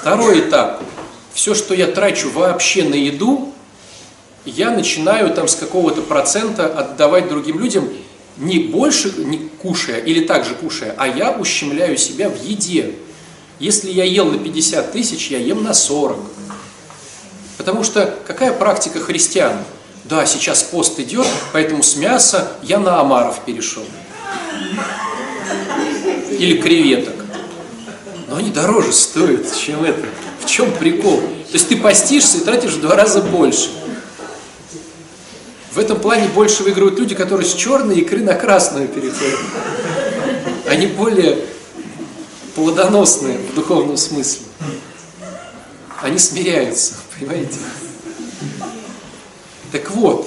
[0.00, 0.82] Второй этап.
[1.34, 3.52] Все, что я трачу вообще на еду,
[4.46, 7.86] я начинаю там с какого-то процента отдавать другим людям,
[8.38, 12.94] не больше не кушая или также кушая, а я ущемляю себя в еде.
[13.58, 16.18] Если я ел на 50 тысяч, я ем на 40.
[17.56, 19.56] Потому что какая практика христиан?
[20.04, 23.84] Да, сейчас пост идет, поэтому с мяса я на омаров перешел.
[26.30, 27.14] Или креветок.
[28.28, 30.06] Но они дороже стоят, чем это.
[30.40, 31.20] В чем прикол?
[31.20, 33.70] То есть ты постишься и тратишь в два раза больше.
[35.76, 39.38] В этом плане больше выигрывают люди, которые с черной икры на красную переходят.
[40.66, 41.44] Они более
[42.54, 44.46] плодоносные в духовном смысле.
[46.00, 47.58] Они смиряются, понимаете?
[49.70, 50.26] Так вот,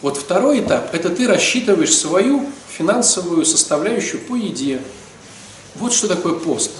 [0.00, 2.44] вот второй этап, это ты рассчитываешь свою
[2.76, 4.80] финансовую составляющую по еде.
[5.76, 6.72] Вот что такое пост.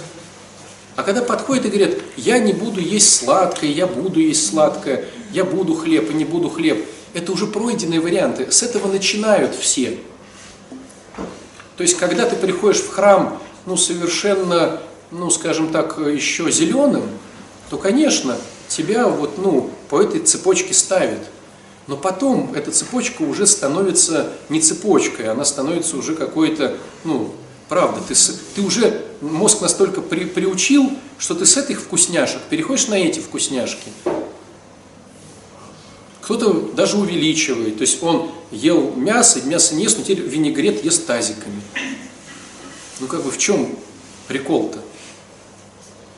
[0.97, 5.45] А когда подходят и говорят, я не буду есть сладкое, я буду есть сладкое, я
[5.45, 8.51] буду хлеб и не буду хлеб, это уже пройденные варианты.
[8.51, 9.99] С этого начинают все.
[11.77, 17.03] То есть, когда ты приходишь в храм, ну, совершенно, ну, скажем так, еще зеленым,
[17.69, 18.35] то, конечно,
[18.67, 21.21] тебя вот, ну, по этой цепочке ставят.
[21.87, 27.33] Но потом эта цепочка уже становится не цепочкой, она становится уже какой-то, ну,
[27.67, 28.15] правда, ты,
[28.55, 33.89] ты уже мозг настолько при- приучил, что ты с этих вкусняшек переходишь на эти вкусняшки.
[36.23, 41.05] Кто-то даже увеличивает, то есть он ел мясо, мясо не ест, но теперь винегрет ест
[41.05, 41.61] тазиками.
[42.99, 43.75] Ну как бы в чем
[44.29, 44.79] прикол-то?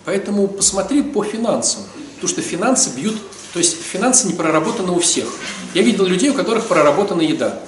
[0.05, 1.81] Поэтому посмотри по финансам,
[2.15, 3.17] потому что финансы бьют,
[3.53, 5.25] то есть финансы не проработаны у всех.
[5.73, 7.63] Я видел людей, у которых проработана еда.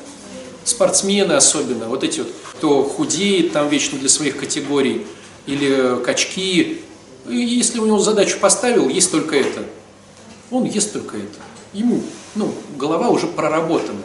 [0.64, 5.08] Спортсмены особенно, вот эти вот, кто худеет там вечно для своих категорий,
[5.48, 6.82] или качки.
[7.28, 9.64] И если у него задачу поставил, есть только это.
[10.52, 11.40] Он ест только это.
[11.74, 12.04] Ему,
[12.38, 14.04] ну, голова уже проработана.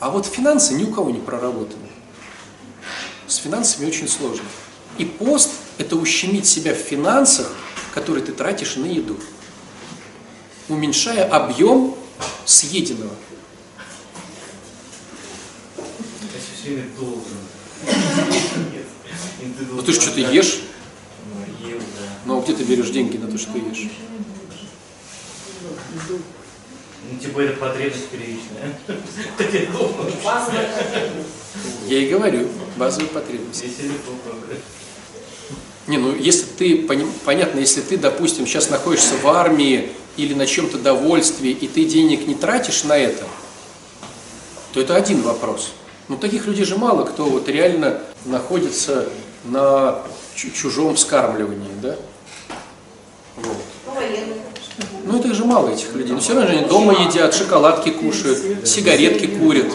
[0.00, 1.88] А вот финансы ни у кого не проработаны.
[3.26, 4.44] С финансами очень сложно.
[4.98, 7.52] И пост– это ущемить себя в финансах,
[7.92, 9.18] которые ты тратишь на еду,
[10.68, 11.94] уменьшая объем
[12.44, 13.12] съеденного.
[19.70, 20.60] Ну ты же что-то ешь,
[21.32, 22.08] Ну, ел, да.
[22.24, 23.90] но где ты берешь деньги на то, что ты ешь?
[27.10, 28.74] Ну, типа это потребность первичная.
[29.38, 29.96] Хотя я должен.
[31.86, 33.66] Я и говорю, базовые потребности.
[35.86, 36.88] Не, ну если ты,
[37.24, 42.26] понятно, если ты, допустим, сейчас находишься в армии или на чем-то довольстве, и ты денег
[42.26, 43.24] не тратишь на это,
[44.72, 45.72] то это один вопрос.
[46.08, 49.08] Но таких людей же мало, кто вот реально находится
[49.44, 50.02] на
[50.34, 51.96] чу- чужом вскармливании, да?
[53.36, 53.56] Вот.
[53.86, 54.40] Ну, военные.
[55.04, 56.12] Ну это же мало этих людей.
[56.12, 59.66] Но все равно же они дома едят, шоколадки кушают, сигаретки курят.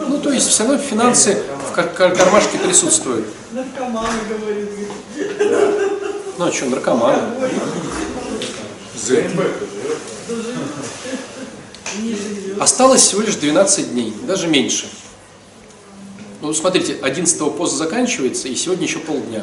[0.00, 3.26] Ну то есть все равно финансы в кар- кар- кармашке присутствуют.
[3.52, 4.68] Наркоманы, говорит.
[6.38, 7.22] Ну а что, наркоманы?
[12.58, 14.86] Осталось всего лишь 12 дней, даже меньше.
[16.42, 19.40] Ну, смотрите, 11 пост заканчивается, и сегодня еще полдня.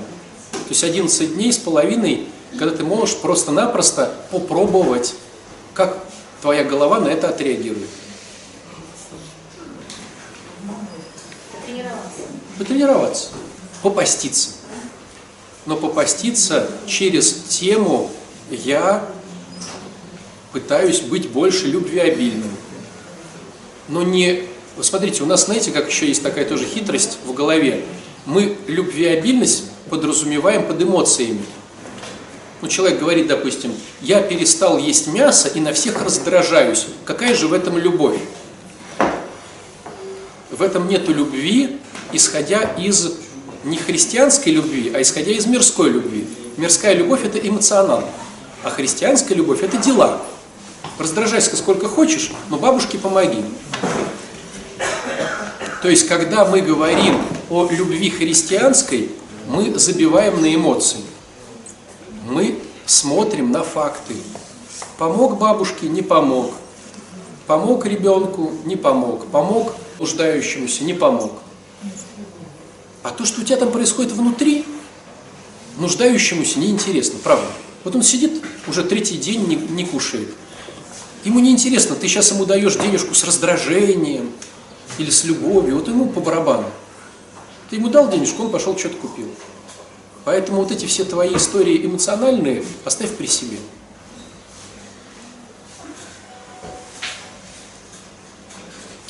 [0.52, 5.16] То есть 11 дней с половиной, когда ты можешь просто-напросто попробовать,
[5.74, 6.04] как
[6.42, 7.90] твоя голова на это отреагирует.
[11.66, 12.22] Тренироваться.
[12.58, 13.28] Потренироваться,
[13.84, 14.50] попаститься.
[15.66, 18.10] Но попаститься через тему
[18.50, 19.06] «я
[20.54, 22.52] пытаюсь быть больше любвеобильным».
[23.90, 24.44] Но не...
[24.76, 27.84] Вот смотрите, у нас, знаете, как еще есть такая тоже хитрость в голове.
[28.26, 31.44] Мы любвеобильность подразумеваем под эмоциями.
[32.62, 36.88] Ну, человек говорит, допустим, я перестал есть мясо и на всех раздражаюсь.
[37.06, 38.20] Какая же в этом любовь?
[40.50, 41.78] В этом нету любви,
[42.14, 43.14] исходя из
[43.64, 46.28] не христианской любви, а исходя из мирской любви.
[46.58, 48.04] Мирская любовь– это эмоционал,
[48.64, 50.22] а христианская любовь– это дела.
[50.98, 53.44] Раздражайся сколько хочешь, но бабушке помоги.
[55.84, 59.12] То есть, когда мы говорим о любви христианской,
[59.48, 61.00] мы забиваем на эмоции.
[62.30, 64.16] Мы смотрим на факты.
[64.98, 66.52] Помог бабушке, не помог.
[67.46, 69.28] Помог ребенку, не помог.
[69.28, 71.32] Помог нуждающемуся, не помог.
[73.04, 74.66] А то, что у тебя там происходит внутри,
[75.78, 77.48] нуждающемуся неинтересно, правда.
[77.86, 80.28] Вот он сидит, уже третий день не, не кушает.
[81.24, 84.32] Ему неинтересно, ты сейчас ему даешь денежку с раздражением
[84.98, 86.70] или с любовью, вот ему по барабану.
[87.70, 89.30] Ты ему дал денежку, он пошел что-то купил.
[90.28, 93.56] Поэтому вот эти все твои истории эмоциональные оставь при себе.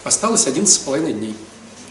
[0.03, 1.35] Осталось 11,5 дней.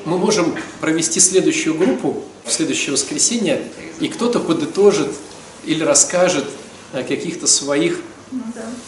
[0.04, 3.66] Мы можем провести следующую группу в следующее воскресенье,
[3.98, 5.12] и кто-то подытожит
[5.64, 6.44] или расскажет
[6.92, 8.02] о каких-то своих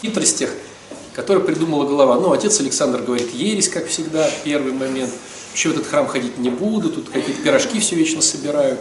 [0.03, 0.51] хитростях,
[1.14, 2.14] которые придумала голова.
[2.14, 5.11] Ну, отец Александр говорит, ересь, как всегда, первый момент.
[5.51, 8.79] Вообще в этот храм ходить не буду, тут какие-то пирожки все вечно собирают.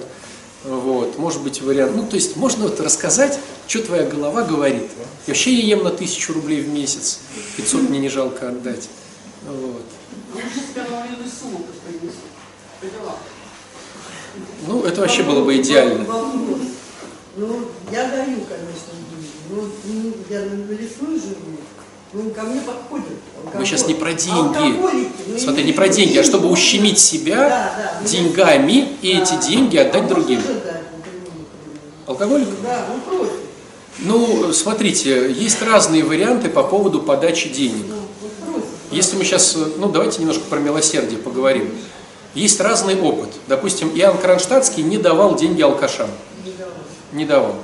[0.67, 1.95] Вот, может быть вариант.
[1.95, 4.83] Ну, то есть можно вот рассказать, что твоя голова говорит.
[5.25, 7.19] И вообще я ем на тысячу рублей в месяц,
[7.55, 8.89] 500 мне не жалко отдать.
[9.47, 9.83] Вот.
[14.67, 16.05] Ну, это вообще было бы идеально.
[17.37, 19.29] Ну, я даю, конечно, деньги.
[19.49, 21.57] Ну, я на лесной живу.
[22.13, 23.05] Ну, ко мне подходят.
[23.53, 24.37] Мы сейчас не про деньги.
[24.57, 28.07] Алкоголики, ну, Смотри, не про деньги, а чтобы ущемить себя Да, да.
[28.07, 29.21] деньгами и Да.
[29.23, 30.41] эти деньги отдать А другим.
[30.41, 30.81] да, например.
[32.07, 32.47] Алкоголик?
[32.63, 33.33] Да, он просит.
[33.99, 37.85] Ну, смотрите, есть разные варианты по поводу подачи денег.
[37.89, 38.61] Ну.
[38.91, 41.69] Если мы сейчас, ну давайте немножко про милосердие поговорим.
[42.35, 43.29] Есть разный опыт.
[43.47, 46.09] Допустим, Иоанн Кронштадтский не давал деньги алкашам.
[47.11, 47.55] Не давал.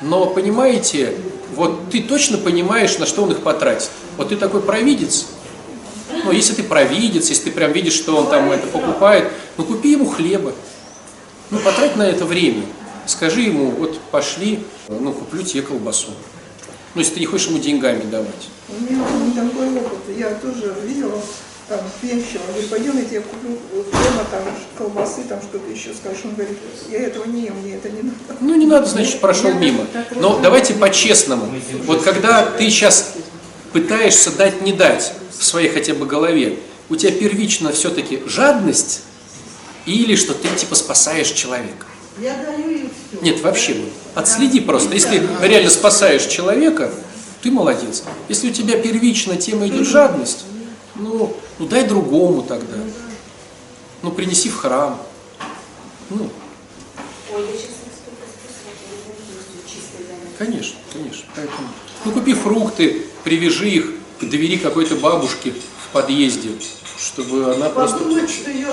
[0.00, 1.16] Но понимаете,
[1.54, 3.90] вот ты точно понимаешь, на что он их потратит.
[4.16, 5.26] Вот ты такой провидец.
[6.24, 9.92] Ну, если ты провидец, если ты прям видишь, что он там это покупает, ну купи
[9.92, 10.52] ему хлеба.
[11.50, 12.62] Ну, потрать на это время.
[13.06, 16.10] Скажи ему, вот пошли, ну, куплю тебе колбасу.
[16.94, 18.48] Ну, если ты не хочешь ему деньгами давать.
[18.68, 19.04] У меня
[19.44, 19.98] такой опыт.
[20.16, 21.20] Я тоже видела
[21.68, 22.40] там пьянщика.
[22.48, 24.42] Говорю, пойдем, я тебе куплю дома там
[24.76, 26.22] колбасы, там что-то еще скажешь.
[26.24, 26.56] Он говорит,
[26.90, 28.16] я этого не ем, мне это не надо.
[28.40, 29.86] Ну, не надо, значит, прошел мимо.
[30.14, 31.48] Но давайте по-честному.
[31.84, 33.14] Вот когда ты сейчас
[33.72, 39.02] пытаешься дать не дать в своей хотя бы голове, у тебя первично все-таки жадность
[39.86, 41.86] или что ты типа спасаешь человека?
[42.20, 43.22] Я даю и все.
[43.22, 43.90] Нет, вообще вот.
[44.14, 44.94] Отследи просто.
[44.94, 46.90] Если реально спасаешь человека,
[47.42, 48.04] ты молодец.
[48.28, 50.44] Если у тебя первично тема идет жадность,
[50.94, 52.78] ну, ну дай другому тогда.
[54.02, 55.00] Ну, принеси в храм.
[56.10, 56.30] Ну,
[60.38, 61.24] Конечно, конечно.
[61.34, 61.68] Поэтому,
[62.04, 63.90] ну, купи фрукты, привяжи их
[64.20, 65.54] к двери какой-то бабушки
[65.88, 66.50] в подъезде,
[66.98, 68.68] чтобы она просто Подумать, что ее.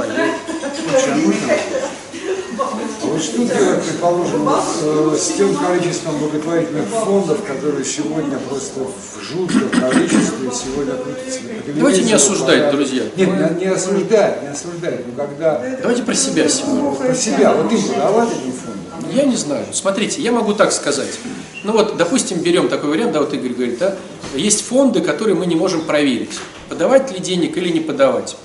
[3.23, 10.51] Что делать, предположим, э, с тем количеством благотворительных фондов, которые сегодня просто в жутком количестве
[10.51, 11.39] сегодня крутятся?
[11.74, 13.03] Давайте не осуждать, друзья.
[13.15, 15.07] Нет, не, не осуждать, не осуждать.
[15.07, 16.91] Но когда Давайте про себя сегодня.
[16.91, 19.11] про себя, вот им подавать этим фондом.
[19.13, 19.67] Я не знаю.
[19.71, 21.17] Смотрите, я могу так сказать.
[21.63, 23.95] Ну вот, допустим, берем такой вариант, да, вот Игорь говорит, да,
[24.36, 28.36] есть фонды, которые мы не можем проверить, подавать ли денег или не подавать.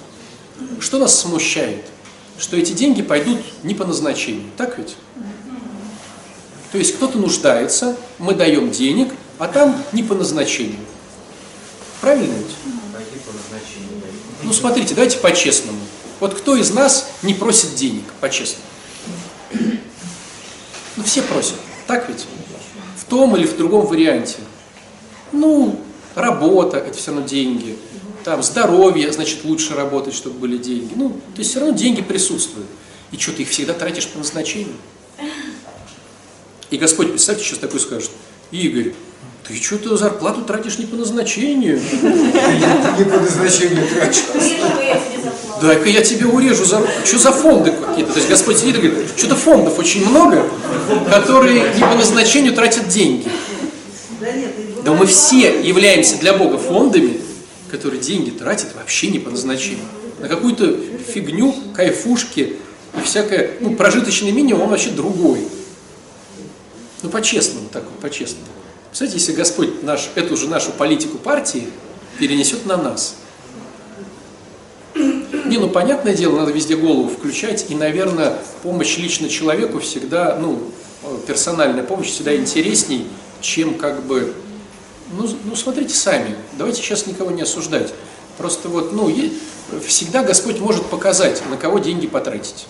[0.78, 1.84] Что нас смущает?
[2.38, 4.96] Что эти деньги пойдут не по назначению, так ведь?
[6.70, 10.78] То есть кто-то нуждается, мы даем денег, а там не по назначению.
[12.00, 12.54] Правильно ведь?
[14.42, 15.80] Ну смотрите, давайте по-честному.
[16.20, 18.64] Вот кто из нас не просит денег, по-честному?
[20.96, 22.26] Ну все просят, так ведь?
[22.96, 24.36] В том или в другом варианте.
[25.32, 25.80] Ну,
[26.14, 27.76] работа– это все равно деньги,
[28.28, 30.92] там здоровье, значит, лучше работать, чтобы были деньги.
[30.94, 32.68] Ну, то есть все равно деньги присутствуют.
[33.10, 34.74] И что, ты их всегда тратишь по назначению?
[36.70, 38.10] И Господь, представьте, сейчас такой скажет,
[38.50, 38.92] Игорь,
[39.46, 41.80] ты что-то зарплату тратишь не по назначению.
[41.80, 44.20] Не по назначению трачу.
[44.34, 45.62] Урежу я тебе зарплату.
[45.62, 46.86] Дай-ка я тебе урежу за...
[47.06, 48.12] Что за фонды какие-то?
[48.12, 50.46] То есть Господь сидит и говорит, что-то фондов очень много,
[51.08, 53.26] которые не по назначению тратят деньги.
[54.20, 57.22] Да нет, и Да мы все являемся для Бога фондами,
[57.70, 59.84] которые деньги тратят вообще не по назначению.
[60.20, 60.76] На какую-то
[61.12, 62.56] фигню, кайфушки
[62.96, 65.46] и всякое, ну, прожиточный минимум, он вообще другой.
[67.02, 68.46] Ну, по-честному так, по-честному.
[68.88, 71.68] Представляете, если Господь наш, эту же нашу политику партии
[72.18, 73.16] перенесет на нас.
[74.94, 80.60] Не, ну, понятное дело, надо везде голову включать, и, наверное, помощь лично человеку всегда, ну,
[81.04, 83.06] э, персональная помощь всегда интересней,
[83.40, 84.34] чем как бы,
[85.12, 87.92] ну, ну смотрите сами, давайте сейчас никого не осуждать.
[88.36, 89.12] Просто вот, ну,
[89.86, 92.66] всегда Господь может показать, на кого деньги потратить.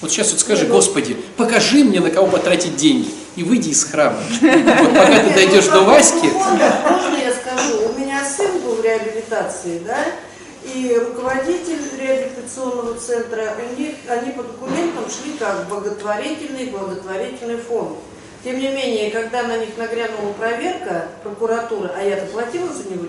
[0.00, 4.18] Вот сейчас вот скажи, Господи, покажи мне, на кого потратить деньги, и выйди из храма.
[4.40, 7.88] Вот пока ты дойдешь до Васьки, Можно я скажу?
[7.88, 9.98] У меня сын был в реабилитации, да,
[10.64, 17.98] и руководитель реабилитационного центра, у них, они по документам шли как благотворительный, благотворительный фонд.
[18.44, 23.06] Тем не менее, когда на них нагрянула проверка, прокуратура, а я-то платила за него,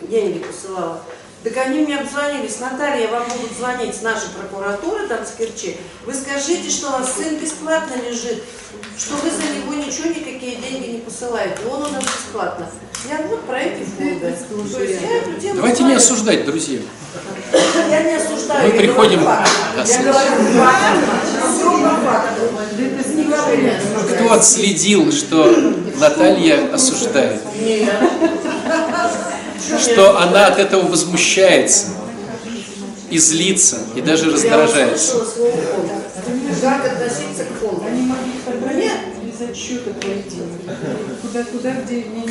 [0.00, 1.02] деньги посылала,
[1.44, 6.14] так они мне обзвонились, Наталья, вам будут звонить с нашей прокуратуры, там, с Керчи, вы
[6.14, 8.44] скажите, что у вас сын бесплатно лежит,
[8.96, 12.68] что вы за него ничего, никакие деньги не посылаете, он у нас бесплатно.
[13.10, 14.32] Я вот про эти фонды.
[15.54, 16.78] Давайте не осуждать, друзья.
[17.90, 18.68] Я не осуждаю.
[18.68, 21.56] Мы я приходим Я говорю факт.
[21.56, 22.28] Строго факт.
[22.78, 23.91] Не говорю я осуждаю.
[24.22, 25.52] Кто отследил, что
[25.98, 27.42] Наталья осуждает?
[29.80, 31.88] Что она от этого возмущается
[33.10, 35.16] и злится, и даже раздражается.
[36.60, 37.84] Как относиться к фонду?
[37.86, 38.32] Они могли
[39.24, 39.40] без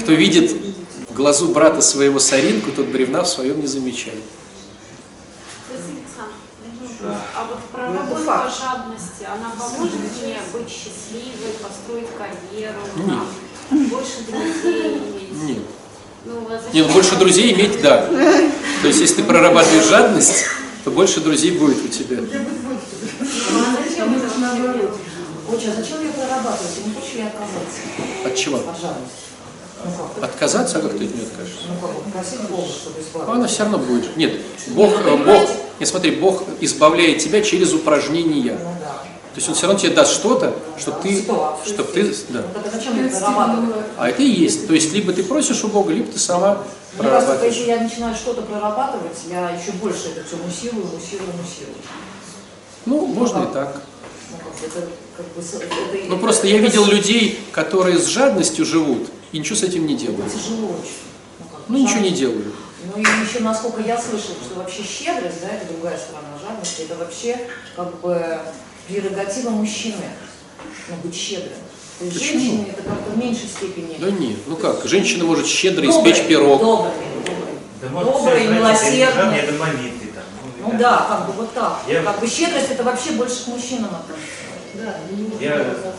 [0.02, 0.52] Кто видит
[1.10, 4.22] в глазу брата своего соринку, тот бревна в своем не замечает.
[7.88, 13.28] А вот про Ну, жадности, она поможет мне быть счастливой, построить карьеру, Нет.
[13.90, 15.44] больше друзей иметь?
[15.44, 15.64] Нет.
[16.26, 18.06] Ну, а Нет, больше друзей иметь, да.
[18.08, 20.46] То есть, если ты прорабатываешь жадность,
[20.84, 22.18] то больше друзей будет у тебя.
[22.20, 22.22] А
[25.76, 26.86] зачем ее прорабатывать?
[26.86, 27.80] Не хочешь ли отказаться
[28.26, 28.58] От чего?
[28.58, 29.31] от жадности?
[29.84, 30.24] Ну?
[30.24, 31.68] Отказаться, а как ты от нее откажешься?
[32.50, 33.32] Ну.
[33.32, 34.16] Она все равно будет.
[34.18, 38.58] Нет, Бог, э, Бог, не смотри, Бог избавляет тебя через упражнения.
[38.62, 38.72] Ну.
[39.34, 41.58] То есть Он все равно тебе даст что-то, что ты, Что?
[41.66, 42.44] чтобы ты, да.
[42.52, 42.74] Ну
[43.38, 43.86] а?
[43.98, 44.68] А это и есть.
[44.68, 47.56] То есть либо ты просишь у Бога, либо ты сама кажется, прорабатываешь.
[47.56, 51.76] если я начинаю что-то прорабатывать, я еще больше это все муссирую, муссирую, муссирую.
[52.86, 53.82] Ну, можно и так.
[54.34, 59.96] Ну, Ну просто я видел людей, которые с жадностью живут и ничего с этим не
[59.96, 60.32] делают.
[60.32, 60.98] Тяжело очень.
[61.40, 62.54] Ну, как, Ну ничего не делают.
[62.84, 66.96] Ну и еще, насколько я слышала, что вообще щедрость, да, это другая сторона жадности, это
[66.96, 67.38] вообще
[67.76, 68.40] как бы
[68.88, 70.04] прерогатива мужчины,
[70.90, 71.54] ну, быть щедрым.
[72.00, 72.40] То есть Почему?
[72.40, 73.96] женщине это как-то в меньшей степени.
[74.00, 76.60] Да нет, ну как, женщина может щедро Добрый, испечь пирог.
[76.60, 76.92] Добрый,
[77.26, 77.54] добрый.
[77.82, 79.38] Да Добрый, милосердный.
[79.38, 80.24] Это молитвы там.
[80.72, 81.82] Ну да, как бы вот так.
[81.88, 84.42] Я- Как бы щедрость это вообще больше к мужчинам относится.
[85.40, 85.94] Я, да.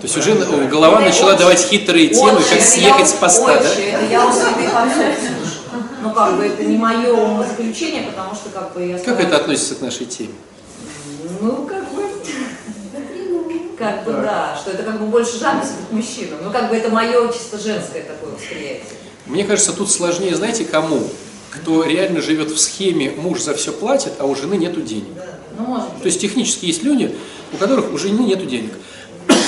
[0.00, 3.68] То есть уже э, голова начала давать хитрые темы, как съехать с поста, да?
[3.68, 4.30] это я у.
[6.02, 9.76] Ну как бы это не мое умозаключение, потому что как бы я Как это относится
[9.76, 10.34] к нашей теме?
[11.40, 12.02] Ну, как бы,
[13.78, 16.38] как бы да, что это как бы больше жадность к мужчинам.
[16.42, 18.84] Ну, как бы это мое чисто женское такое восприятие.
[19.26, 21.08] Мне кажется, тут сложнее, знаете, кому?
[21.50, 25.12] Кто реально живет в схеме, муж за все платит, а у жены нету денег.
[25.58, 25.76] Ну.
[25.76, 27.14] То есть технически есть люди,
[27.52, 28.72] у которых у жены нету денег.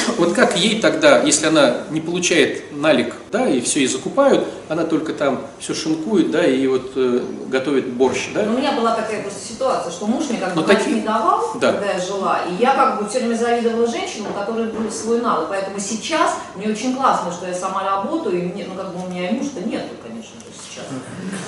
[0.19, 4.85] Вот как ей тогда, если она не получает налик, да, и все ей закупают, она
[4.85, 8.43] только там все шинкует, да, и вот э, готовит борщ, да?
[8.45, 11.01] Ну, у меня была такая просто ситуация, что муж мне как бы Ну, платить такие-
[11.01, 11.73] не давал, Да.
[11.73, 15.21] когда я жила, и я как бы все время завидовала женщинам, у которых был свой
[15.21, 15.49] навык.
[15.49, 19.11] Поэтому сейчас мне очень классно, что я сама работаю, и мне, ну как бы у
[19.11, 20.85] меня и муж-то нету, конечно же, сейчас.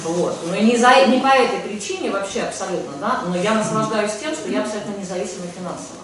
[0.04, 0.36] Вот.
[0.48, 4.32] Но и не, за, не по этой причине вообще абсолютно, да, но я наслаждаюсь тем,
[4.34, 6.00] что я абсолютно независима финансово.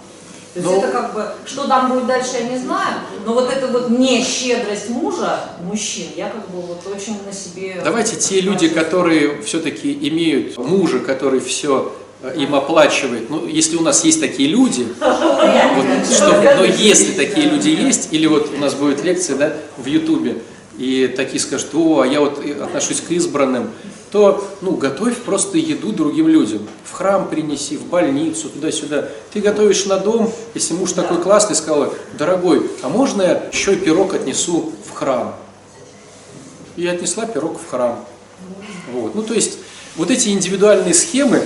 [0.54, 3.50] То есть Ну- это как бы, что там будет дальше, я не знаю, но вот
[3.50, 7.80] эта вот не щедрость мужа, мужчин, я как бы вот очень на себе...
[7.82, 11.94] Давайте те люди, которые все-таки имеют мужа, который все
[12.36, 17.70] им оплачивает, ну, если у нас есть такие люди, вот, что, но если такие люди
[17.70, 20.36] есть, или вот у нас будет лекция, да, в Ютубе,
[20.78, 23.70] и такие скажут, о, а я вот отношусь к избранным,
[24.10, 26.66] то ну, готовь просто еду другим людям.
[26.84, 29.08] В храм принеси, в больницу, туда-сюда.
[29.32, 34.14] Ты готовишь на дом, если муж такой классный, сказал, дорогой, а можно я еще пирог
[34.14, 35.34] отнесу в храм?
[36.76, 38.04] И я отнесла пирог в храм.
[38.92, 39.14] Вот.
[39.14, 39.58] Ну, то есть,
[39.96, 41.42] вот эти индивидуальные схемы,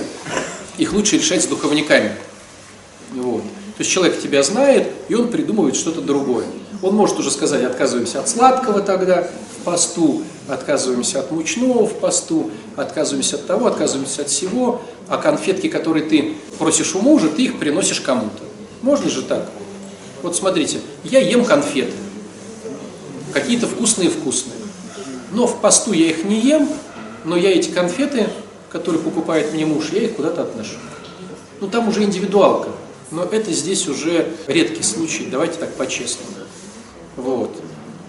[0.77, 2.15] их лучше решать с духовниками.
[3.13, 3.43] Вот.
[3.77, 6.45] То есть человек тебя знает, и он придумывает что-то другое.
[6.81, 12.49] Он может уже сказать, отказываемся от сладкого тогда в посту, отказываемся от мучного в посту,
[12.75, 17.59] отказываемся от того, отказываемся от всего, а конфетки, которые ты просишь у мужа, ты их
[17.59, 18.43] приносишь кому-то.
[18.81, 19.47] Можно же так?
[20.23, 21.93] Вот смотрите, я ем конфеты,
[23.31, 24.57] какие-то вкусные-вкусные,
[25.33, 26.67] но в посту я их не ем,
[27.25, 28.27] но я эти конфеты,
[28.71, 30.77] которые покупает мне муж, я их куда-то отношу.
[31.61, 32.69] Ну там уже индивидуалка,
[33.11, 36.31] но это здесь уже редкий случай, давайте так по-честному.
[37.15, 37.55] Вот.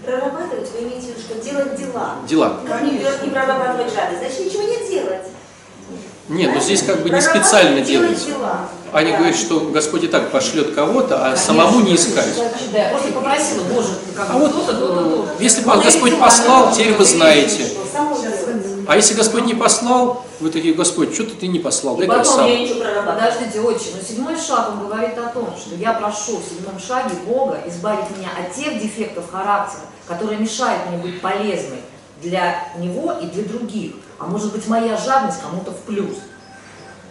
[0.05, 2.15] Прорабатывать вы имеете в виду, что делать дела.
[2.27, 2.59] Дела.
[2.67, 5.21] Как не, не прорабатывать жадность, значит ничего не делать.
[6.29, 8.19] Нет, но здесь как бы не специально делать.
[8.91, 9.17] Они Да.
[9.17, 12.27] говорят, что Господь и так пошлет кого-то, а самому не искать.
[12.71, 15.29] Да, просто попросила, Боже, как А вот кто-то, кто-то, кто-то.
[15.43, 17.71] если бы Господь послал, теперь вы знаете.
[18.89, 21.95] А если Господь не послал, вы такие, Господь, что ты не послал?
[21.95, 22.47] Дай потом сам.
[22.47, 23.19] я ничего прорабатываю.
[23.19, 27.13] Подождите, отче, но седьмой шаг, он говорит о том, что я прошу в седьмом шаге
[27.27, 31.83] Бога избавить меня от тех дефектов характера, которые мешают мне быть полезной
[32.23, 33.93] для него и для других.
[34.17, 36.17] А может быть, моя жадность кому-то в плюс.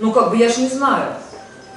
[0.01, 1.15] Ну, как бы я же не знаю,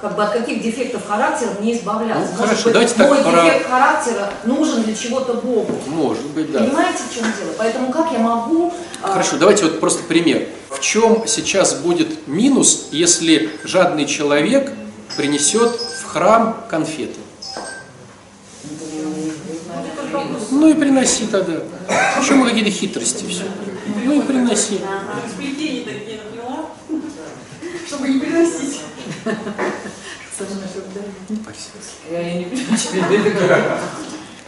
[0.02, 2.32] как бы от каких дефектов характера мне избавляться.
[2.32, 5.78] Ну, Может хорошо, быть, давайте так, мой пора- дефект характера нужен для чего-то Богу.
[5.86, 6.58] Может быть, да.
[6.58, 7.54] Понимаете, в чем дело?
[7.56, 8.74] Поэтому как я могу...
[9.00, 10.48] а, Хорошо, давайте вот просто пример.
[10.70, 14.72] В чем сейчас будет минус, если жадный человек
[15.16, 17.20] принесет в храм конфеты?
[20.50, 21.60] Ну и приноси тогда.
[22.18, 23.44] Почему какие-то хитрости все?
[24.04, 24.80] Ну и приноси.
[27.86, 28.80] Чтобы не приносить.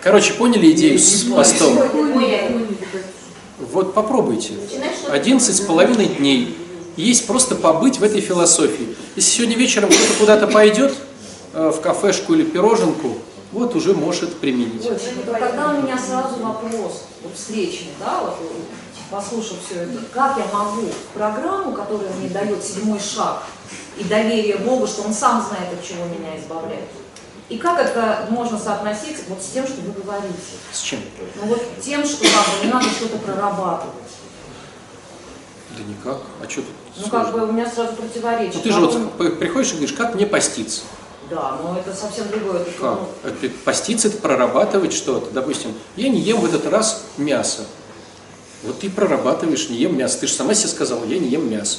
[0.03, 1.79] Короче, поняли идею с постом?
[3.59, 4.53] Вот попробуйте.
[4.55, 6.57] Начинай что-то 11 с половиной дней.
[6.97, 8.97] Есть просто побыть в этой философии.
[9.17, 10.95] Если сегодня вечером кто-то куда-то пойдет,
[11.53, 13.19] э, в кафешку или пироженку,
[13.53, 14.83] вот уже может применить.
[14.85, 18.37] Вот тогда у меня сразу вопрос, вот встречный, да, вот
[19.11, 20.83] послушав все это, как я могу
[21.15, 23.43] программу, которая мне дает седьмой шаг,
[23.99, 26.89] и доверие Богу, что Он сам знает, от чего меня избавляет.
[27.49, 30.35] И как это можно соотносить вот с тем, что вы говорите?
[30.73, 31.01] С чем?
[31.41, 33.95] Ну вот тем, что как бы не надо что-то прорабатывать.
[35.77, 36.23] Да никак.
[36.43, 37.33] А что тут Ну как сложно?
[37.47, 38.55] бы у меня сразу противоречие.
[38.55, 40.83] Ну ты же Как вот приходишь и говоришь, как мне поститься?
[41.31, 42.61] Да, но это совсем другое.
[42.61, 42.99] Это, Как?
[43.01, 45.31] ну, Это Поститься– это прорабатывать что-то.
[45.31, 47.63] Допустим, я не ем в этот раз мясо.
[48.65, 50.19] Вот ты прорабатываешь, не ем мясо.
[50.21, 51.79] Ты же сама себе сказала, я не ем мясо.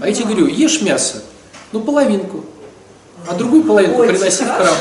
[0.00, 1.22] А я тебе говорю, ешь мясо,
[1.72, 2.44] ну половинку,
[3.26, 4.76] а другую половинку Ой, приноси в храм.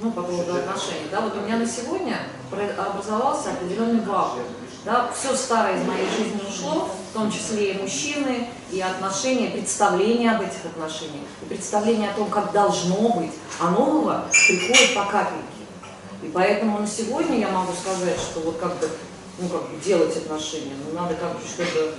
[0.00, 2.16] ну, по поводу отношений, да, вот у меня на сегодня
[2.50, 4.46] образовался определенный вакуум,
[4.86, 10.32] да, все старое из моей жизни ушло, в том числе и мужчины, и отношения, представления
[10.32, 15.42] об этих отношениях, и представление о том, как должно быть, а нового приходит по капельке.
[16.22, 18.88] И поэтому на сегодня я могу сказать, что вот как бы,
[19.38, 21.92] ну, как делать отношения, ну, надо как бы, чтобы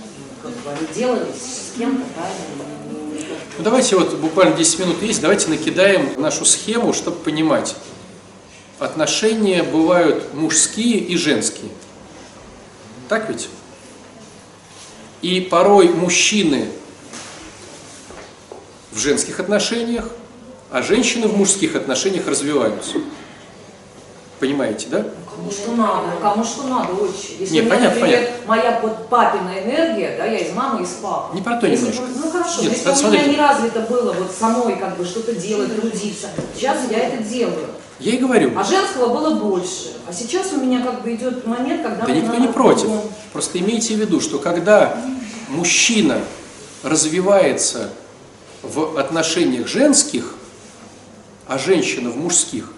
[0.00, 1.36] ну, как бы они делались
[1.72, 3.26] с кем-то, не-
[3.58, 7.76] Ну давайте вот буквально 10 минут есть, давайте накидаем нашу схему, чтобы понимать.
[8.80, 11.70] Отношения бывают мужские и женские.
[13.08, 13.48] Так ведь?
[15.22, 16.68] И порой мужчины
[18.90, 20.10] в женских отношениях,
[20.70, 22.96] а женщины в мужских отношениях развиваются.
[24.40, 25.06] Понимаете, да?
[25.36, 27.36] Кому что надо, кому что надо, отче.
[27.40, 30.90] Если Не, у меня, понятно, например, моя вот папина энергия, да, я из мамы, из
[31.02, 31.34] папы.
[31.36, 32.02] Не про то Если немножко.
[32.06, 33.24] бы- Ну хорошо, Нет, если у смотрите.
[33.24, 37.66] меня не развито было вот самой как бы что-то делать, трудиться, сейчас я это делаю.
[38.00, 39.92] Я и говорю, А женского было больше.
[40.08, 42.04] А сейчас у меня как бы идет момент, когда...
[42.06, 42.82] да никто не против.
[42.82, 43.12] по-другому.
[43.32, 44.96] Просто имейте в виду, что когда
[45.48, 46.18] мужчина
[46.82, 47.90] развивается
[48.62, 50.34] в отношениях женских,
[51.46, 52.72] а женщина в мужских,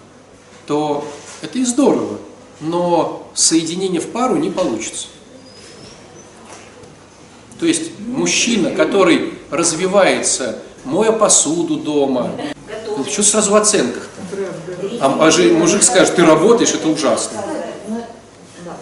[0.65, 1.07] то
[1.41, 2.17] это и здорово,
[2.59, 5.07] но соединение в пару не получится.
[7.59, 12.31] То есть мужчина, который развивается, моя посуду дома,
[12.85, 14.17] ну, что сразу в оценках-то?
[15.01, 17.43] А, а же мужик скажет, ты работаешь, это ужасно.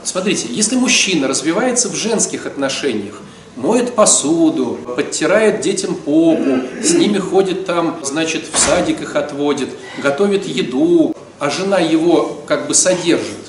[0.04, 3.22] Смотрите, если мужчина развивается в женских отношениях,
[3.56, 9.70] моет посуду, подтирает детям попу, с ними ходит там, значит, в садик их отводит,
[10.02, 13.45] готовит еду, а жена его как бы содержит,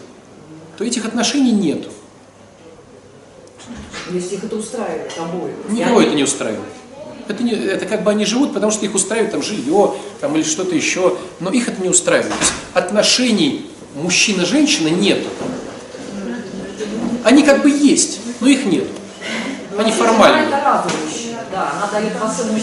[0.77, 1.89] то этих отношений нету.
[4.11, 5.55] Если их это устраивает обоих.
[5.69, 6.63] Никого это не устраивает.
[7.29, 10.45] Это, не, это как бы они живут, потому что их устраивает там жилье там, или
[10.45, 12.33] что-то еще, но их это не устраивает.
[12.73, 15.29] Отношений мужчина-женщина нету.
[17.25, 18.87] Они как бы есть, но их нет.
[19.77, 20.47] Они формальные.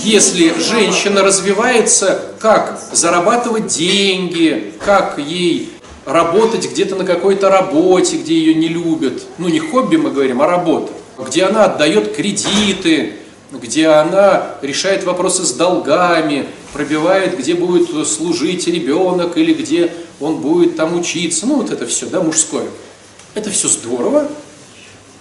[0.03, 5.72] Если женщина развивается, как зарабатывать деньги, как ей
[6.05, 10.47] работать где-то на какой-то работе, где ее не любят, ну не хобби мы говорим, а
[10.47, 13.13] работа, где она отдает кредиты,
[13.51, 20.75] где она решает вопросы с долгами, пробивает, где будет служить ребенок или где он будет
[20.75, 22.67] там учиться, ну вот это все, да, мужское.
[23.35, 24.27] Это все здорово,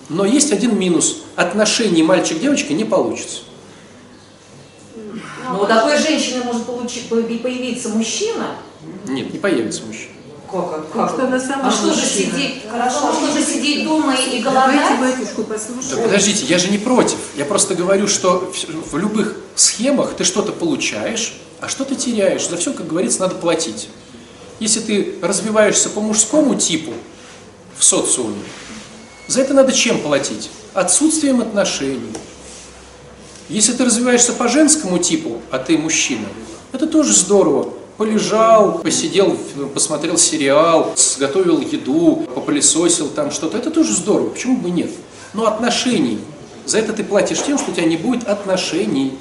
[0.08, 1.22] но есть один минус.
[1.36, 3.40] Отношений мальчик-девочка не получится.
[5.50, 8.56] Но у такой женщины может получи- появиться мужчина.
[9.06, 10.12] Нет, не появится мужчина.
[10.52, 14.14] Как, Потому что она сама А что же сидеть, хорошо, а что же сидеть дома
[14.14, 15.34] и, Давайте голодать?
[15.96, 17.16] Да подождите, я же не против.
[17.36, 22.46] Я просто говорю, что в- в любых схемах ты что-то получаешь, а что-то теряешь.
[22.48, 23.88] За все, как говорится, надо платить.
[24.60, 26.92] Если ты развиваешься по мужскому типу
[27.78, 28.42] в социуме,
[29.28, 30.50] за это надо чем платить?
[30.74, 32.12] Отсутствием отношений.
[33.48, 36.26] Если ты развиваешься по женскому типу, а ты мужчина,
[36.72, 37.72] это тоже здорово.
[37.96, 39.36] Полежал, посидел,
[39.74, 43.58] посмотрел сериал, сготовил еду, попылесосил там что-то.
[43.58, 44.90] Это тоже здорово, почему бы нет?
[45.34, 46.18] Но отношений.
[46.64, 49.18] За это ты платишь тем, что у тебя не будет отношений.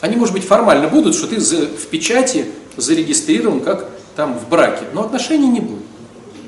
[0.00, 2.46] Они, может быть, формально будут, что ты в печати
[2.76, 5.82] зарегистрирован как там в браке, но отношений не будет.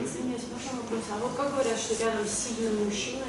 [0.02, 0.42] Извиняюсь,
[0.72, 1.00] вопрос?
[1.10, 3.21] А вот как говорят, что рядом сильный мужчина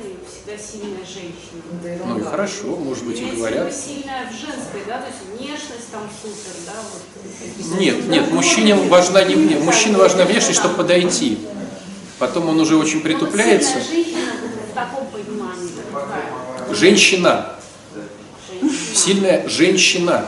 [0.43, 1.61] всегда сильная женщина?
[1.83, 3.73] Да, Ну и хорошо, может быть, и говорят.
[3.73, 7.79] сильная в женской, да, то есть внешность там супер, да, вот.
[7.79, 11.37] Нет, нет, мужчине важна не мне, мужчине важна внешность, чтобы подойти.
[12.19, 13.71] Потом он уже очень притупляется.
[13.75, 14.31] Ну, Сильная женщина
[14.71, 16.75] в таком понимании, какая?
[16.75, 17.55] Женщина,
[18.61, 18.95] Женщина.
[18.95, 20.27] сильная женщина.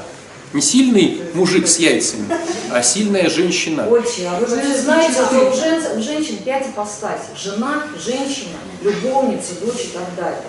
[0.53, 2.27] Не сильный мужик с яйцами,
[2.71, 3.89] а сильная женщина.
[3.89, 7.35] Ольчи, а вы вообще знаете, что у, жен- у женщин пять ипостасей.
[7.37, 8.55] Жена, женщина,
[8.85, 10.41] любовница, дочь и так далее.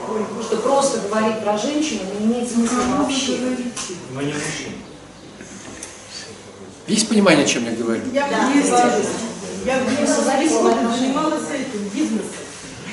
[0.43, 3.33] Что просто говорить про женщину не имеет смысла вообще.
[4.13, 4.77] Мы не мужчины.
[6.87, 8.03] Есть понимание, о чем я говорю?
[8.13, 8.49] Я Да.
[8.49, 8.77] в детстве,
[9.65, 11.07] я в Просто детстве зависит от отношений.
[11.09, 12.45] занималась этим, бизнесом,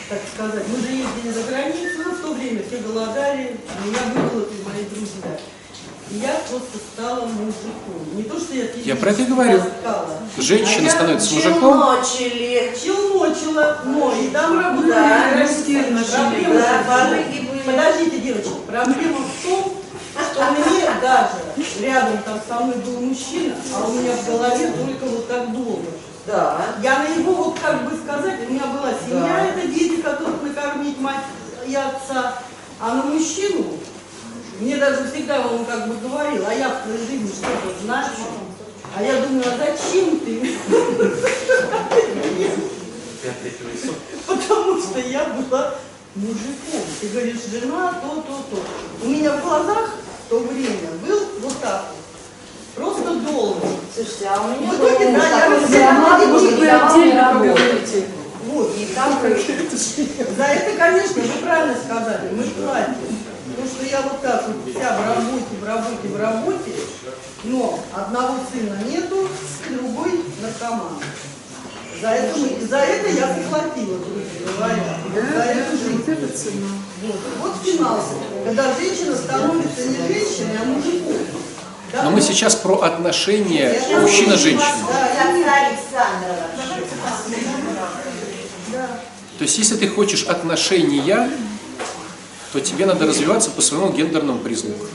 [0.10, 0.64] так сказать.
[0.70, 5.38] Мы же ездили за границу, но в то время все голодали, меня выколоты мои друзья.
[6.14, 8.16] Я просто стала мужиком.
[8.16, 9.60] Не то, что я Я про это и говорю.
[9.60, 11.62] таскала, Женщина а я становится мужиком.
[11.62, 12.78] Челночили.
[12.84, 16.48] Челночила, но и там работали Да, гражданские отношения.
[16.54, 17.62] Да, были.
[17.66, 19.74] Подождите, девочки, проблема в том,
[20.32, 25.06] что мне даже рядом там со мной был мужчина, а у меня в голове только
[25.06, 25.90] вот так долго.
[26.28, 26.62] Да.
[26.84, 29.46] Я на него, вот как бы сказать, у меня была семья, Да.
[29.46, 31.24] это дети, которых накормить мать
[31.66, 32.36] и отца.
[32.80, 33.66] А на мужчину,
[34.64, 38.32] мне даже всегда он как бы говорил, а я в твоей жизни что-то значу.
[38.96, 40.56] А я думаю, а зачем ты?
[44.26, 45.76] Потому что я была
[46.16, 46.82] мужиком.
[47.02, 48.64] Ты говоришь, жена, то, то, то.
[49.04, 49.96] У меня в глазах
[50.26, 51.98] в то время был вот так вот.
[52.76, 53.68] Просто долго.
[53.94, 58.06] Слушайте, а у меня В итоге, да, я разделяла, может, и Вы отдельно поговорите.
[58.46, 58.72] Вот.
[58.78, 59.20] И там
[60.38, 63.13] За это, конечно, вы правильно сказали, мы платим.
[63.94, 66.72] Я вот так вот вся в работе, в работе, в работе,
[67.44, 69.28] но одного сына нету,
[69.70, 70.98] другой наркоман.
[72.02, 74.22] За это, мы- за это я заплатила, грубо
[74.58, 74.98] говоря.
[75.16, 76.04] Да, За эту жизнь.
[76.04, 76.72] вот.
[77.04, 78.16] Вот, вот финансы.
[78.46, 81.18] Когда женщина становится не женщиной, а мужиком.
[81.92, 84.64] Да, Но мы сейчас про отношения мужчина-женщина.
[89.38, 91.30] То есть, если ты хочешь отношения,
[92.54, 94.86] то тебе надо развиваться по своему гендерному признаку.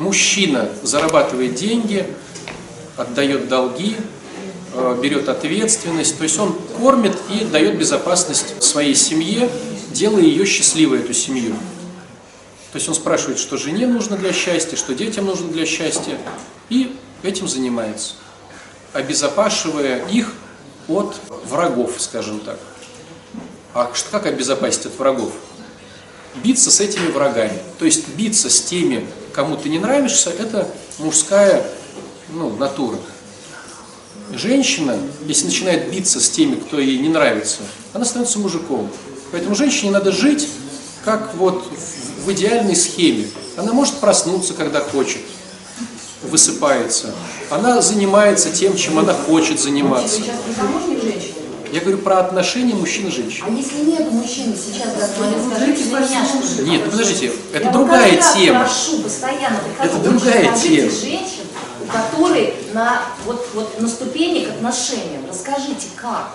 [0.00, 2.04] Мужчина зарабатывает деньги,
[2.96, 3.96] отдает долги,
[4.74, 9.48] э, берет ответственность, то есть он кормит и дает безопасность своей семье,
[9.92, 11.54] делая ее счастливой, эту семью.
[12.72, 16.18] То есть он спрашивает, что жене нужно для счастья, что детям нужно для счастья,
[16.70, 18.14] и этим занимается,
[18.92, 20.32] обезопашивая их
[20.88, 21.14] от
[21.46, 22.58] врагов, скажем так.
[23.74, 25.32] А как обезопасить от врагов?
[26.36, 27.58] Биться с этими врагами.
[27.78, 30.68] То есть биться с теми, кому ты не нравишься, это
[30.98, 31.66] мужская
[32.30, 32.98] ну, натура.
[34.32, 37.58] Женщина, если начинает биться с теми, кто ей не нравится,
[37.92, 38.90] она становится мужиком.
[39.30, 40.48] Поэтому женщине надо жить
[41.04, 41.64] как вот
[42.24, 43.26] в- идеальной схеме.
[43.56, 45.20] Она может проснуться, когда хочет,
[46.22, 47.14] высыпается.
[47.50, 50.16] Она занимается тем, чем она хочет заниматься.
[50.16, 51.34] Вы сейчас не замужней женщиной?
[51.72, 53.44] Я говорю про отношения мужчин и женщин.
[53.48, 56.70] А если нет мужчины сейчас, господин, скажите за меня, что ли?
[56.70, 58.60] Нет, ну подождите, это Я другая тема.
[58.60, 60.90] прошу постоянно, прихожу, Это другая тема.
[60.90, 61.46] женщин,
[61.82, 65.24] у которой на, вот, вот, на ступени к отношениям.
[65.26, 66.32] Расскажите, как?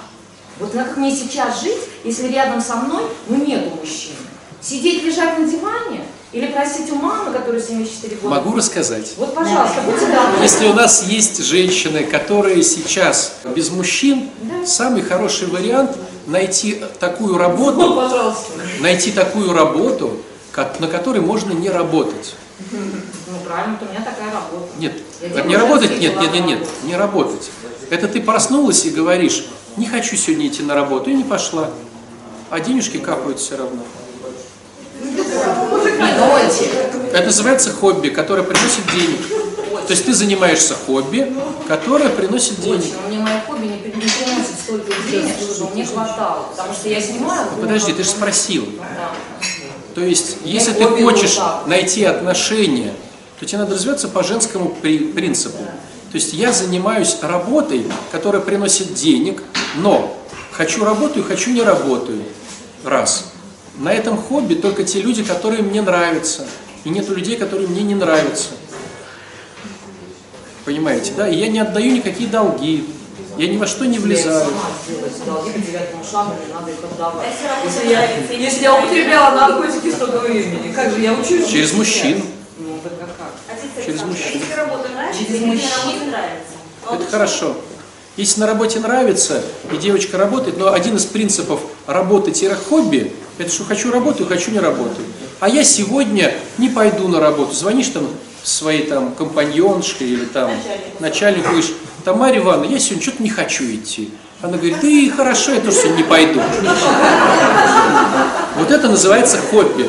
[0.60, 4.16] Вот как мне сейчас жить, если рядом со мной, ну, нету мужчины?
[4.60, 6.02] Сидеть, лежать на диване?
[6.34, 8.36] Или просить у мамы, которая 74 года?
[8.36, 9.14] Могу рассказать.
[9.18, 10.42] Вот, пожалуйста, будьте добры.
[10.44, 14.30] Если у нас есть женщины, которые сейчас без мужчин,
[14.66, 18.52] самый хороший вариант найти такую работу, Пожалуйста.
[18.82, 20.18] найти такую работу,
[20.52, 22.36] как- на которой можно не работать.
[22.72, 24.68] Ну, правильно, у меня такая работа.
[24.80, 27.50] Нет, Я не работать, нет, нет, нет, нет, не работать.
[27.90, 29.46] Это ты проснулась и говоришь,
[29.78, 31.70] не хочу сегодня идти на работу, и не пошла.
[32.50, 33.82] А денежки капают все равно.
[37.14, 39.20] Это называется хобби, которое приносит денег.
[39.88, 41.34] То есть ты занимаешься хобби,
[41.68, 42.80] которое приносит денег.
[42.84, 46.48] Очень, мне мое хобби не, при- не приносит столько денег, чтобы мне хватало.
[46.56, 47.48] Потому что я снимаю...
[47.56, 48.68] Ну, Подожди, ты же спросил.
[48.78, 49.12] Да.
[49.96, 52.94] То есть, если ты хочешь найти отношения,
[53.40, 55.58] то тебе надо развиваться по женскому при- принципу.
[56.12, 59.42] То есть я занимаюсь работой, которая приносит денег,
[59.76, 60.18] но
[60.52, 62.24] хочу работаю, хочу не работаю.
[62.84, 63.26] Раз.
[63.78, 66.48] На этом хобби только те люди, которые мне нравятся.
[66.84, 68.50] И нету людей, которые мне не нравятся.
[70.66, 71.28] Понимаете, да?
[71.28, 72.88] И я не отдаю никакие долги.
[73.38, 74.48] Я ни во что не влезаю.
[77.64, 81.48] Если я, нравится, если я употребляла наркотики столько времени, как же я учусь?
[81.48, 82.24] Через мужчин.
[82.58, 83.34] Ну, так а как?
[83.48, 84.42] Отец Через мужчин.
[85.16, 86.14] Через мужчин.
[86.92, 87.56] Это хорошо.
[88.18, 93.91] Если на работе нравится, и девочка работает, но один из принципов работы-хобби, это что хочу
[93.91, 95.05] работаю, хочу не работаю.
[95.39, 97.53] А я сегодня не пойду на работу.
[97.53, 98.07] Звонишь там
[98.43, 100.49] своей там компаньоншке или там
[100.99, 104.09] начальнику, говоришь, Тамаре Ивановна, я сегодня что-то не хочу идти.
[104.41, 106.41] Она говорит, да и хорошо, я тоже сегодня не пойду.
[108.55, 109.88] Вот это называется хобби.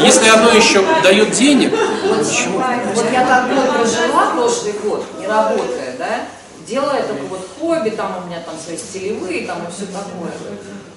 [0.00, 2.62] Если оно еще дает денег, почему?
[2.94, 6.26] Вот я так год прожила прошлый год, не работая, да,
[6.66, 10.32] делая только вот хобби, там у меня там свои стилевые, там и все такое.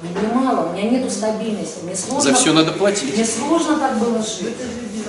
[0.01, 2.32] Мне мало, у меня нету стабильности, мне сложно...
[2.32, 3.13] За все надо платить.
[3.15, 4.55] Мне сложно так было жить.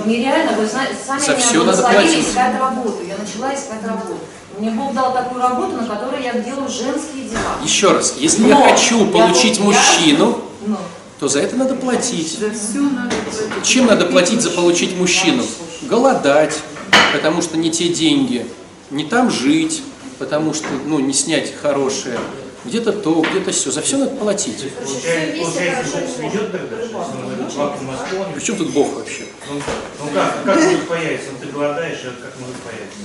[0.04, 2.26] Нереально, вы знаете, сами За всё надо платить.
[2.28, 2.98] искать работу.
[3.06, 4.18] Я начала искать работу.
[4.58, 7.56] Мне Бог дал такую работу, на которой я делаю женские дела.
[7.64, 10.76] Еще раз, если Но я хочу я получить я- мужчину, Ну,
[11.20, 12.38] то за это надо платить.
[12.38, 13.64] За все надо платить.
[13.64, 15.44] Чем надо платить за получить мужчину?
[15.82, 16.58] Голодать,
[17.12, 18.46] потому что не те деньги.
[18.90, 19.82] Не там жить,
[20.20, 22.18] потому что ну, не снять хорошее.
[22.62, 23.70] Где-то то, где-то все.
[23.70, 24.62] За все надо платить.
[28.34, 29.22] Причем тут Бог вообще?
[29.48, 29.60] Ну,
[29.98, 31.30] ну как, как может появиться?
[31.32, 32.98] Ну, ты голодаешь, как может появиться?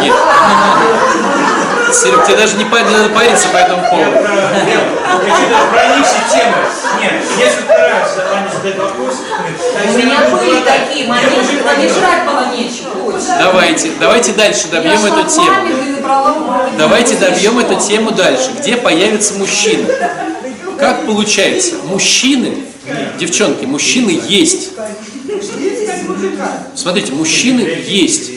[0.00, 0.14] Нет.
[1.92, 4.10] Серег, тебе даже не надо париться по этому поводу.
[4.10, 4.82] нет,
[5.50, 6.56] я про ниши темы.
[7.00, 11.88] Нет, если ты нравится, Аня задает вопрос, а у меня были такие моменты, когда мне
[11.88, 12.88] жрать было нечего.
[13.38, 15.56] Давайте, давайте дальше добьем эту тему.
[16.76, 18.50] Давайте добьем эту тему дальше.
[18.58, 19.88] Где появится мужчина?
[20.78, 21.76] Как получается?
[21.84, 22.64] Мужчины,
[23.18, 24.70] девчонки, мужчины есть.
[26.74, 28.30] Смотрите, мужчины есть.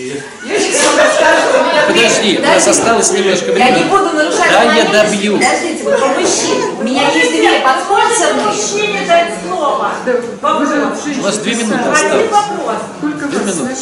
[1.87, 3.89] Подожди, у нас осталось немножко Я не времени.
[3.89, 5.33] буду нарушать Да, я добью.
[5.37, 6.65] Подождите, вот по мужчине.
[6.79, 8.45] У меня есть две подспонсорные.
[8.45, 9.91] Мужчине дать слово.
[11.17, 12.29] У вас две минуты осталось.
[12.31, 12.75] вопрос.
[12.97, 13.75] Сколько Две минуты.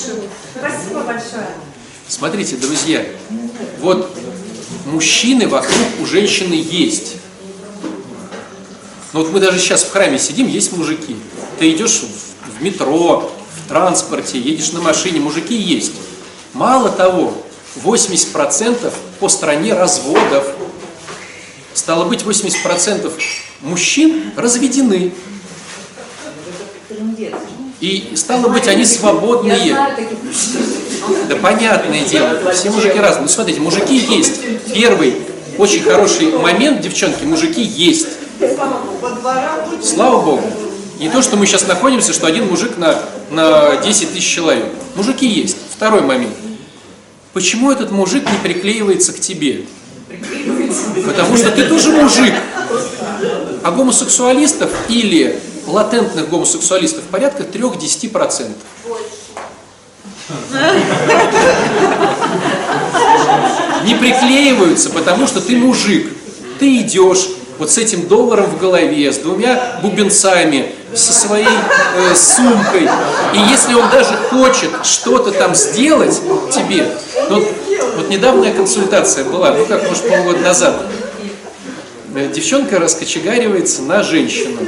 [0.57, 1.47] Спасибо большое.
[2.07, 3.05] Смотрите, друзья,
[3.79, 4.15] вот
[4.85, 7.17] мужчины вокруг у женщины есть.
[9.13, 11.15] Ну вот мы даже сейчас в храме сидим, есть мужики.
[11.59, 12.01] Ты идешь
[12.57, 13.31] в метро,
[13.65, 15.93] в транспорте, едешь на машине, мужики есть.
[16.53, 17.33] Мало того,
[17.83, 20.45] 80% по стране разводов.
[21.73, 23.11] Стало быть, 80%
[23.61, 25.13] мужчин разведены.
[27.79, 29.77] И стало быть, они свободные.
[31.29, 33.23] Да понятное дело, все мужики разные.
[33.23, 34.41] Ну смотрите, мужики есть.
[34.73, 35.15] Первый
[35.59, 38.07] очень хороший момент, девчонки, мужики есть.
[39.83, 40.41] Слава Богу.
[40.99, 42.99] Не то, что мы сейчас находимся, что один мужик на,
[43.31, 44.65] на 10 тысяч человек.
[44.95, 45.55] Мужики есть.
[45.73, 46.35] Второй момент.
[47.31, 49.65] Почему этот мужик не приклеивается к тебе?
[51.05, 52.33] Потому что ты тоже мужик.
[53.63, 58.51] А гомосексуалистов или латентных гомосексуалистов порядка 3-10%.
[63.85, 66.11] не приклеиваются, потому что ты мужик.
[66.59, 67.29] Ты идешь
[67.59, 72.83] вот с этим долларом в голове, с двумя бубенцами, со своей э, сумкой.
[73.33, 76.19] И если он даже хочет что-то там сделать
[76.51, 76.87] тебе,
[77.29, 77.45] ну,
[77.97, 80.81] вот недавняя консультация была, ну как, может, полгода назад.
[82.15, 84.59] э, девчонка раскочегаривается на женщину.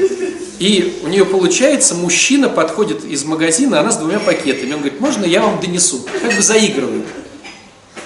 [0.60, 4.74] И у нее получается, мужчина подходит из магазина, она с двумя пакетами.
[4.74, 6.06] Он говорит, можно я вам донесу?
[6.22, 7.06] Как бы заигрывает.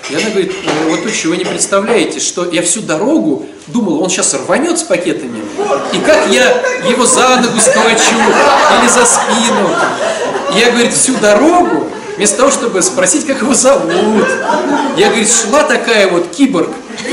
[0.09, 4.09] И она говорит, «Э, вот точно, вы не представляете, что я всю дорогу думал, он
[4.09, 5.41] сейчас рванет с пакетами,
[5.93, 8.15] и как я его за ногу схвачу
[8.79, 9.69] или за спину.
[10.53, 11.87] И я, говорит, всю дорогу,
[12.17, 14.27] вместо того, чтобы спросить, как его зовут,
[14.97, 16.69] я, говорит, шла такая вот киборг,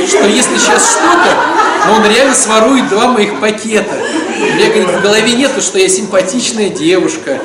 [0.06, 3.94] что если сейчас что-то, он реально сворует два моих пакета.
[4.38, 7.40] У меня, говорит, в голове нету, что я симпатичная девушка,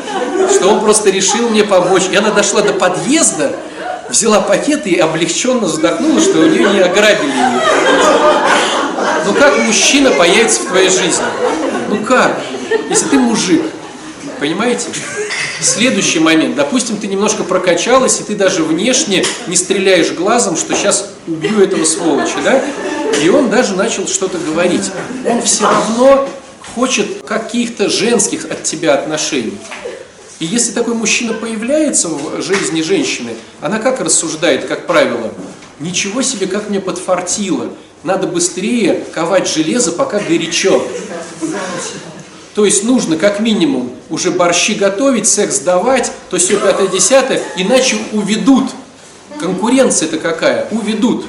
[0.54, 2.04] что он просто решил мне помочь.
[2.12, 3.56] И она дошла до подъезда,
[4.10, 7.62] взяла пакеты и облегченно вздохнула, что у нее не ограбили ее.
[9.26, 11.26] Ну как мужчина появится в твоей жизни?
[11.90, 12.40] Ну как?
[12.90, 13.64] Если ты мужик,
[14.40, 14.88] понимаете?
[15.62, 16.56] Следующий момент.
[16.56, 21.84] Допустим, ты немножко прокачалась, и ты даже внешне не стреляешь глазом, что сейчас убью этого
[21.84, 22.62] сволоча, да?
[23.22, 24.92] И он даже начал что-то говорить.
[25.26, 26.30] Он все равно
[26.76, 29.58] хочет каких-то женских от тебя отношений.
[30.40, 35.34] И если такой мужчина появляется в жизни женщины, она как рассуждает, как правило?
[35.80, 37.70] Ничего себе, как мне подфартило.
[38.04, 40.86] Надо быстрее ковать железо, пока горячо.
[42.54, 47.98] То есть нужно как минимум уже борщи готовить, секс давать, то все пятое, десятое, иначе
[48.14, 48.70] уведут.
[49.40, 50.68] Конкуренция-то какая?
[50.72, 51.26] Уведут.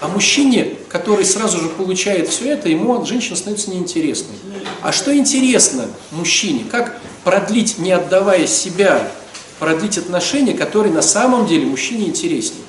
[0.00, 4.36] А мужчине, который сразу же получает все это, ему женщина становится неинтересной.
[4.82, 6.64] А что интересно мужчине?
[6.70, 9.10] Как продлить, не отдавая себя,
[9.58, 12.62] продлить отношения, которые на самом деле мужчине интереснее?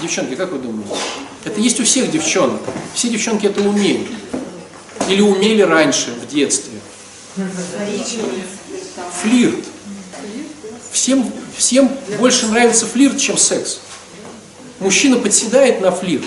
[0.00, 0.94] Девчонки, как вы думаете?
[1.44, 2.60] Это есть у всех девчонок.
[2.94, 4.08] Все девчонки это умеют.
[5.08, 6.78] Или умели раньше, в детстве.
[9.22, 9.64] Флирт.
[10.92, 13.80] Всем, всем больше нравится флирт, чем секс.
[14.80, 16.24] Мужчина подседает на флирт.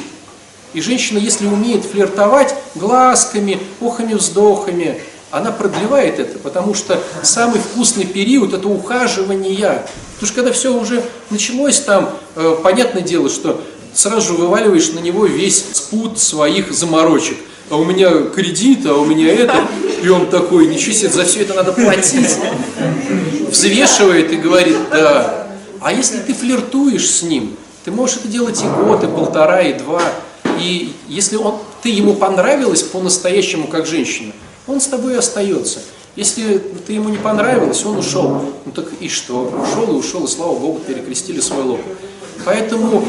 [0.74, 8.54] И женщина, если умеет флиртовать глазками, охами-вздохами, она продлевает это, потому что самый вкусный период–
[8.54, 9.86] это ухаживание.
[10.14, 13.62] Потому что когда все уже началось там, э, понятное дело, что
[13.93, 17.38] сразу вываливаешь на него весь спут своих заморочек.
[17.70, 19.56] А у меня кредит, а у меня это.
[20.04, 22.38] И он такой, ничего себе, за все это надо платить.
[23.49, 25.47] Взвешивает и говорит, да.
[25.80, 29.73] А если ты флиртуешь с ним, ты можешь это делать и год, и полтора, и
[29.73, 30.01] два.
[30.59, 34.34] И если он, ты ему понравилась по-настоящему как женщина,
[34.67, 35.79] он с тобой остается.
[36.15, 38.53] Если ты ему не понравилась, он ушел.
[38.65, 39.45] Ну так и что?
[39.45, 41.82] Ушел и ушел, и слава Богу, перекрестили свой лоб.
[42.45, 43.03] Поэтому,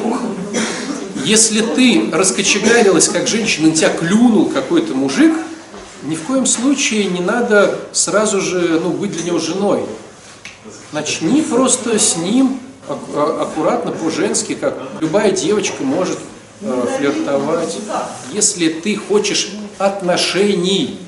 [1.24, 5.34] если ты раскочегарилась как женщина, на тебя клюнул какой-то мужик,
[6.04, 9.84] ни в коем случае не надо сразу же ну, быть для него женой.
[10.92, 16.18] Начни просто с ним аккуратно, по-женски, как любая девочка может
[16.60, 17.78] э, флиртовать.
[18.32, 20.98] Если ты хочешь отношений,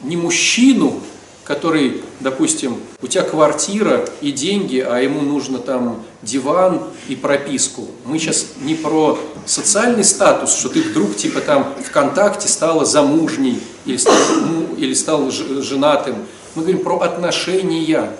[0.00, 1.00] не мужчину,
[1.44, 7.86] который, допустим, у тебя квартира и деньги, а ему нужно там диван и прописку.
[8.04, 13.96] Мы сейчас не про социальный статус, что ты вдруг типа там ВКонтакте стала замужней или
[13.96, 16.16] стал, ну, или стал женатым.
[16.56, 18.10] Мы говорим про отношения.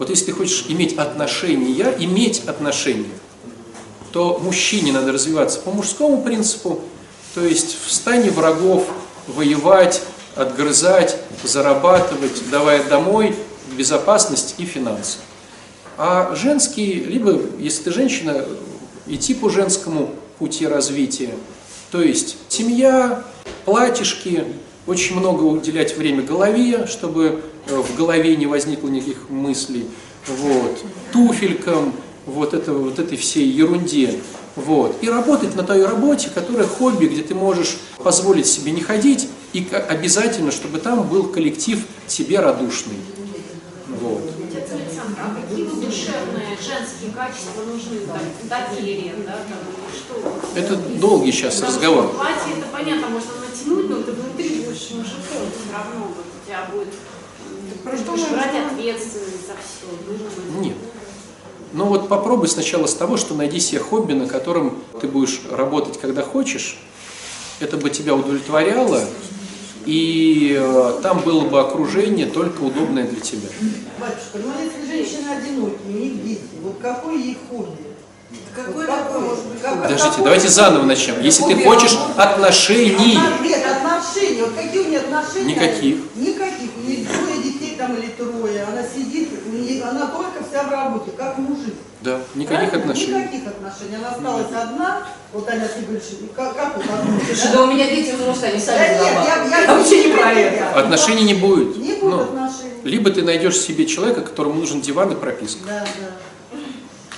[0.00, 3.10] Вот если ты хочешь иметь отношения, иметь отношения,
[4.12, 6.80] то мужчине надо развиваться по мужскому принципу,
[7.34, 8.86] то есть в стане врагов
[9.26, 10.00] воевать,
[10.36, 13.36] отгрызать, зарабатывать, давая домой
[13.76, 15.18] безопасность и финансы.
[15.98, 18.46] А женский, либо, если ты женщина,
[19.06, 21.34] идти по женскому пути развития.
[21.90, 23.22] То есть семья,
[23.66, 24.46] платьишки,
[24.90, 29.86] очень много уделять время голове, чтобы э, в голове не возникло никаких мыслей,
[30.26, 31.92] вот, туфелькам,
[32.26, 34.20] вот, это, вот этой всей ерунде.
[34.56, 34.96] Вот.
[35.00, 39.64] И работать на той работе, которая хобби, где ты можешь позволить себе не ходить, и
[39.88, 41.78] обязательно, чтобы там был коллектив
[42.08, 42.96] тебе радушный.
[44.00, 44.22] Вот.
[45.22, 48.06] А какие душевные женские качества нужны?
[48.06, 48.18] Там,
[48.48, 49.58] доверие, да, там,
[49.94, 50.58] что?
[50.58, 52.08] Это долгий сейчас разговор.
[52.08, 56.68] Платье, это понятно, можно натянуть, но ты внутри будешь мужиком, все равно вот, у тебя
[56.72, 56.88] будет...
[57.84, 60.60] Ты будешь брать ответственность за все.
[60.60, 60.76] Нет.
[61.72, 65.98] Ну вот попробуй сначала с того, что найди себе хобби, на котором ты будешь работать,
[66.00, 66.78] когда хочешь.
[67.60, 69.04] Это бы тебя удовлетворяло,
[69.86, 73.48] и э, там было бы окружение только удобное для тебя.
[73.98, 77.89] Батюшка, ну если женщина одинокая, них дети, вот какое ей хобби?
[78.54, 79.60] Какой такой может быть?
[79.62, 81.20] Подождите, давайте заново начнем.
[81.20, 83.18] Если ты хочешь отношений.
[83.42, 84.42] Нет, отношений.
[84.42, 85.54] Вот какие у нее отношения?
[85.54, 85.96] Никаких.
[86.16, 86.70] Никаких.
[86.76, 88.64] У нее двое детей там или трое.
[88.70, 89.50] Она сидит, у
[89.88, 91.74] она только вся в работе, как мужик.
[92.02, 92.92] Да, никаких Правильно?
[92.92, 93.12] отношений.
[93.20, 93.96] Никаких отношений.
[93.96, 98.14] Она осталась одна, вот Аня, ты говоришь, как, как одна, Слушай, да у меня дети
[98.14, 100.80] взрослые, они Да сами нет, я- я- Я вообще не про это.
[100.80, 101.76] Отношений не будет.
[101.76, 102.80] Не будет Ну, отношений.
[102.84, 105.60] либо ты найдешь себе человека, которому нужен диван и прописка.
[105.66, 106.06] Да, да.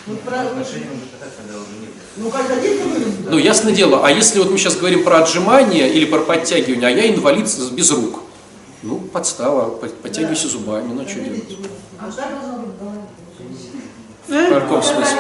[0.06, 1.90] Нет.
[2.16, 3.30] Ну, когда дети вырастут.
[3.30, 6.90] Ну, ясное дело, а если вот мы сейчас говорим про отжимание или про подтягивание, а
[6.90, 8.20] я инвалид без рук,
[8.82, 11.44] ну, подстава, по- подтягивайся зубами, ну, что делать?
[11.98, 13.00] А так должно быть в голове.
[14.28, 15.18] В каком смысле?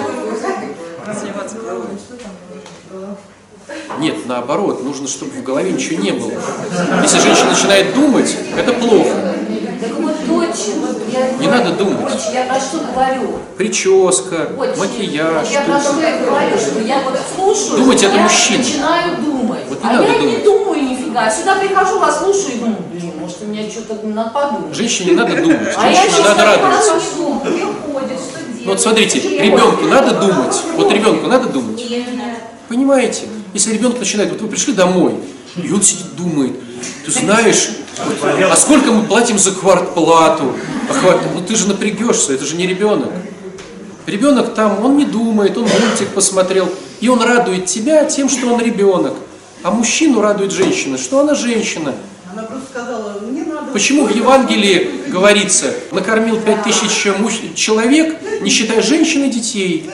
[4.00, 6.32] Нет, наоборот, нужно, чтобы в голове ничего не было.
[7.02, 9.34] Если женщина начинает думать, это плохо.
[9.82, 12.14] Так вот точно, я Не надо думать.
[12.14, 13.38] Очень, я про что говорю.
[13.56, 14.78] Прическа, Очень.
[14.78, 15.32] макияж.
[15.42, 18.58] Вот я про что и говорю, что я вот слушаю, Думать это я мужчина.
[18.58, 19.64] начинаю думать.
[19.68, 20.44] Вот не а надо я не думать.
[20.44, 21.28] думаю нифига.
[21.28, 24.76] Сюда прихожу, вас слушаю и думаю, блин, может у меня что-то надо подумать.
[24.76, 26.92] Женщине надо думать, А я женщине надо радоваться.
[26.94, 27.64] не.
[28.64, 30.56] Ну вот смотрите, ребенку надо думать.
[30.76, 31.82] Вот ребенку надо думать.
[32.68, 33.22] Понимаете?
[33.54, 35.14] Если ребенок начинает, вот вы пришли домой,
[35.62, 36.52] и он сидит, думает,
[37.04, 37.68] ты знаешь,
[38.50, 40.54] а сколько мы платим за квартплату?
[40.88, 43.10] А хват- ну ты же напрягешься, это же не ребенок.
[44.06, 46.68] Ребенок там, он не думает, он мультик посмотрел,
[47.00, 49.14] и он радует тебя тем, что он ребенок.
[49.62, 51.94] А мужчину радует женщина, что она женщина.
[52.32, 53.70] Она просто сказала, мне надо...
[53.72, 59.88] Почему в Евангелии говорится, накормил пять тысяч муж- человек, не считая женщин и детей?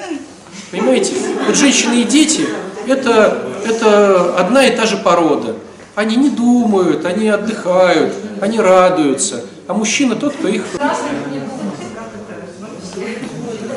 [0.70, 1.12] Понимаете?
[1.46, 2.46] Вот женщины и дети
[2.88, 5.56] это, это одна и та же порода.
[5.94, 9.44] Они не думают, они отдыхают, они радуются.
[9.66, 10.62] А мужчина тот, кто их...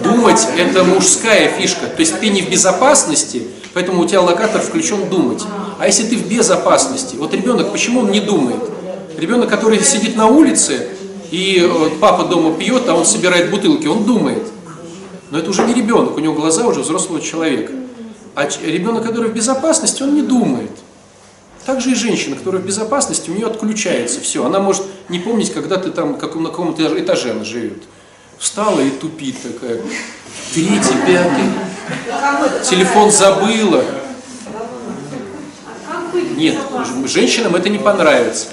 [0.03, 1.87] Думать– это мужская фишка.
[1.87, 5.43] То есть ты не в безопасности, поэтому у тебя локатор включен думать.
[5.79, 8.61] А если ты в безопасности, вот ребенок, почему он не думает?
[9.17, 10.87] Ребенок, который сидит на улице,
[11.31, 14.43] и э, папа дома пьет, а он собирает бутылки, он думает.
[15.31, 17.71] Но это уже не ребенок, у него глаза уже взрослого человека.
[18.35, 20.71] А ребенок, который в безопасности, он не думает.
[21.65, 24.45] Также и женщина, которая в безопасности, у нее отключается все.
[24.45, 27.83] Она может не помнить, когда ты там, как, на каком-то этаже она живет.
[28.39, 29.81] Встала и тупит такая.
[30.53, 31.43] Третий, пятый.
[32.67, 33.83] Телефон забыла.
[36.35, 36.57] Нет,
[37.05, 38.47] женщинам это не понравится.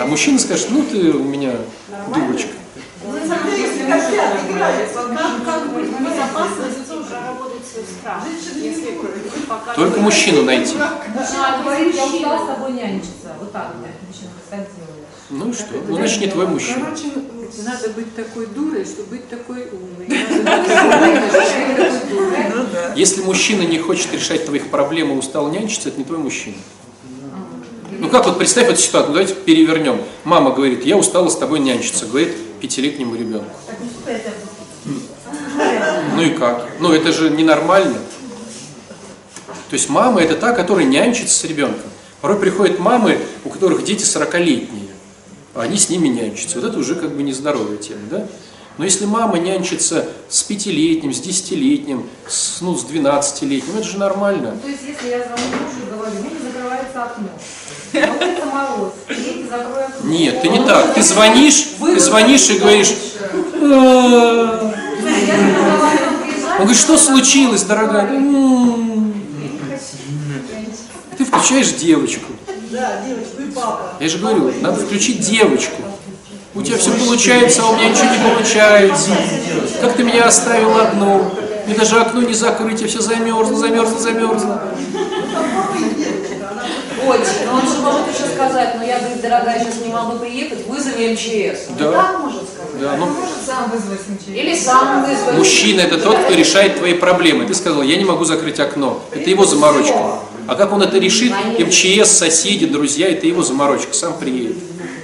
[0.00, 1.52] А мужчина скажет, ну ты у меня
[2.12, 2.50] дурочка.
[5.44, 5.62] Как,
[7.74, 8.22] как быть в безопасности уже работает свой страх.
[8.56, 10.74] Если пока Только мужчину найти.
[10.74, 13.36] Мужчина говорит, я устал с тобой нянчиться.
[13.38, 15.06] Вот так вот мужчина так делает.
[15.30, 15.74] Ну и что?
[15.86, 16.86] Ну значит не твой мужчина.
[16.86, 17.04] Короче,
[17.64, 20.08] надо быть такой дурой, чтобы быть такой умной.
[22.96, 26.56] Если мужчина не хочет решать твоих проблем и устал нянчиться, это не твой мужчина.
[27.98, 30.00] Ну как вот представь эту ситуацию, ну, давайте перевернем.
[30.22, 33.50] Мама говорит, я устала с тобой нянчиться, говорит пятилетнему ребенку.
[36.18, 36.66] Ну и как?
[36.80, 37.96] Ну это же ненормально.
[39.70, 41.90] То есть мама это та, которая нянчится с ребенком.
[42.20, 44.88] Порой приходят мамы, у которых дети 40-летние,
[45.54, 46.60] а они с ними нянчатся.
[46.60, 48.26] Вот это уже как бы нездоровая тема, да?
[48.78, 54.56] Но если мама нянчится с пятилетним, с десятилетним, с, ну, с 12-летним, это же нормально.
[54.62, 57.28] То есть, если я звоню мужу и говорю, у меня не закрывается окно,
[57.92, 60.10] на улице мороз, дети закроют окно.
[60.10, 60.94] Нет, ты не так.
[60.94, 62.94] Ты звонишь, ты звонишь и говоришь.
[66.58, 68.08] Он говорит, что случилось, дорогая?
[68.08, 69.14] «М».
[71.16, 72.32] Ты включаешь девочку.
[72.70, 73.94] Да, девочку и папа.
[74.00, 75.82] Я же говорю, надо включить девочку.
[76.54, 79.10] У тебя все получается, а у меня ничего не получается.
[79.80, 81.30] Как ты меня оставил одну?
[81.66, 84.62] Мне даже окно не закрыть, я все замерзла, замерзла, замерзла.
[87.06, 87.46] Очень.
[87.46, 91.12] Но он же может еще сказать, ну я, говорит, дорогая, сейчас не могу приехать, вызови
[91.12, 91.68] МЧС.
[91.70, 91.92] Он Да.
[91.92, 92.80] так может сказать.
[92.80, 94.28] Да, ну, Может сам вызвать МЧС.
[94.28, 95.36] Или сам вызвать.
[95.36, 97.46] мужчина это тот, кто решает твои проблемы.
[97.46, 99.02] Ты сказал, я не могу закрыть окно.
[99.12, 100.20] Это его заморочка.
[100.46, 101.32] А как он это решит?
[101.58, 103.92] МЧС, соседи, друзья, это его заморочка.
[103.94, 104.56] Сам приедет.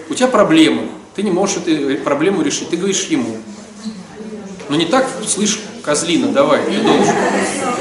[0.09, 0.89] У тебя проблемы.
[1.15, 2.71] Ты не можешь эту проблему решить.
[2.71, 3.37] Ты говоришь ему.
[4.69, 7.15] Но не так, слышь, козлина, давай, ты должен.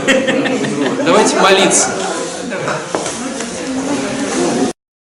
[1.06, 1.90] Давайте молиться.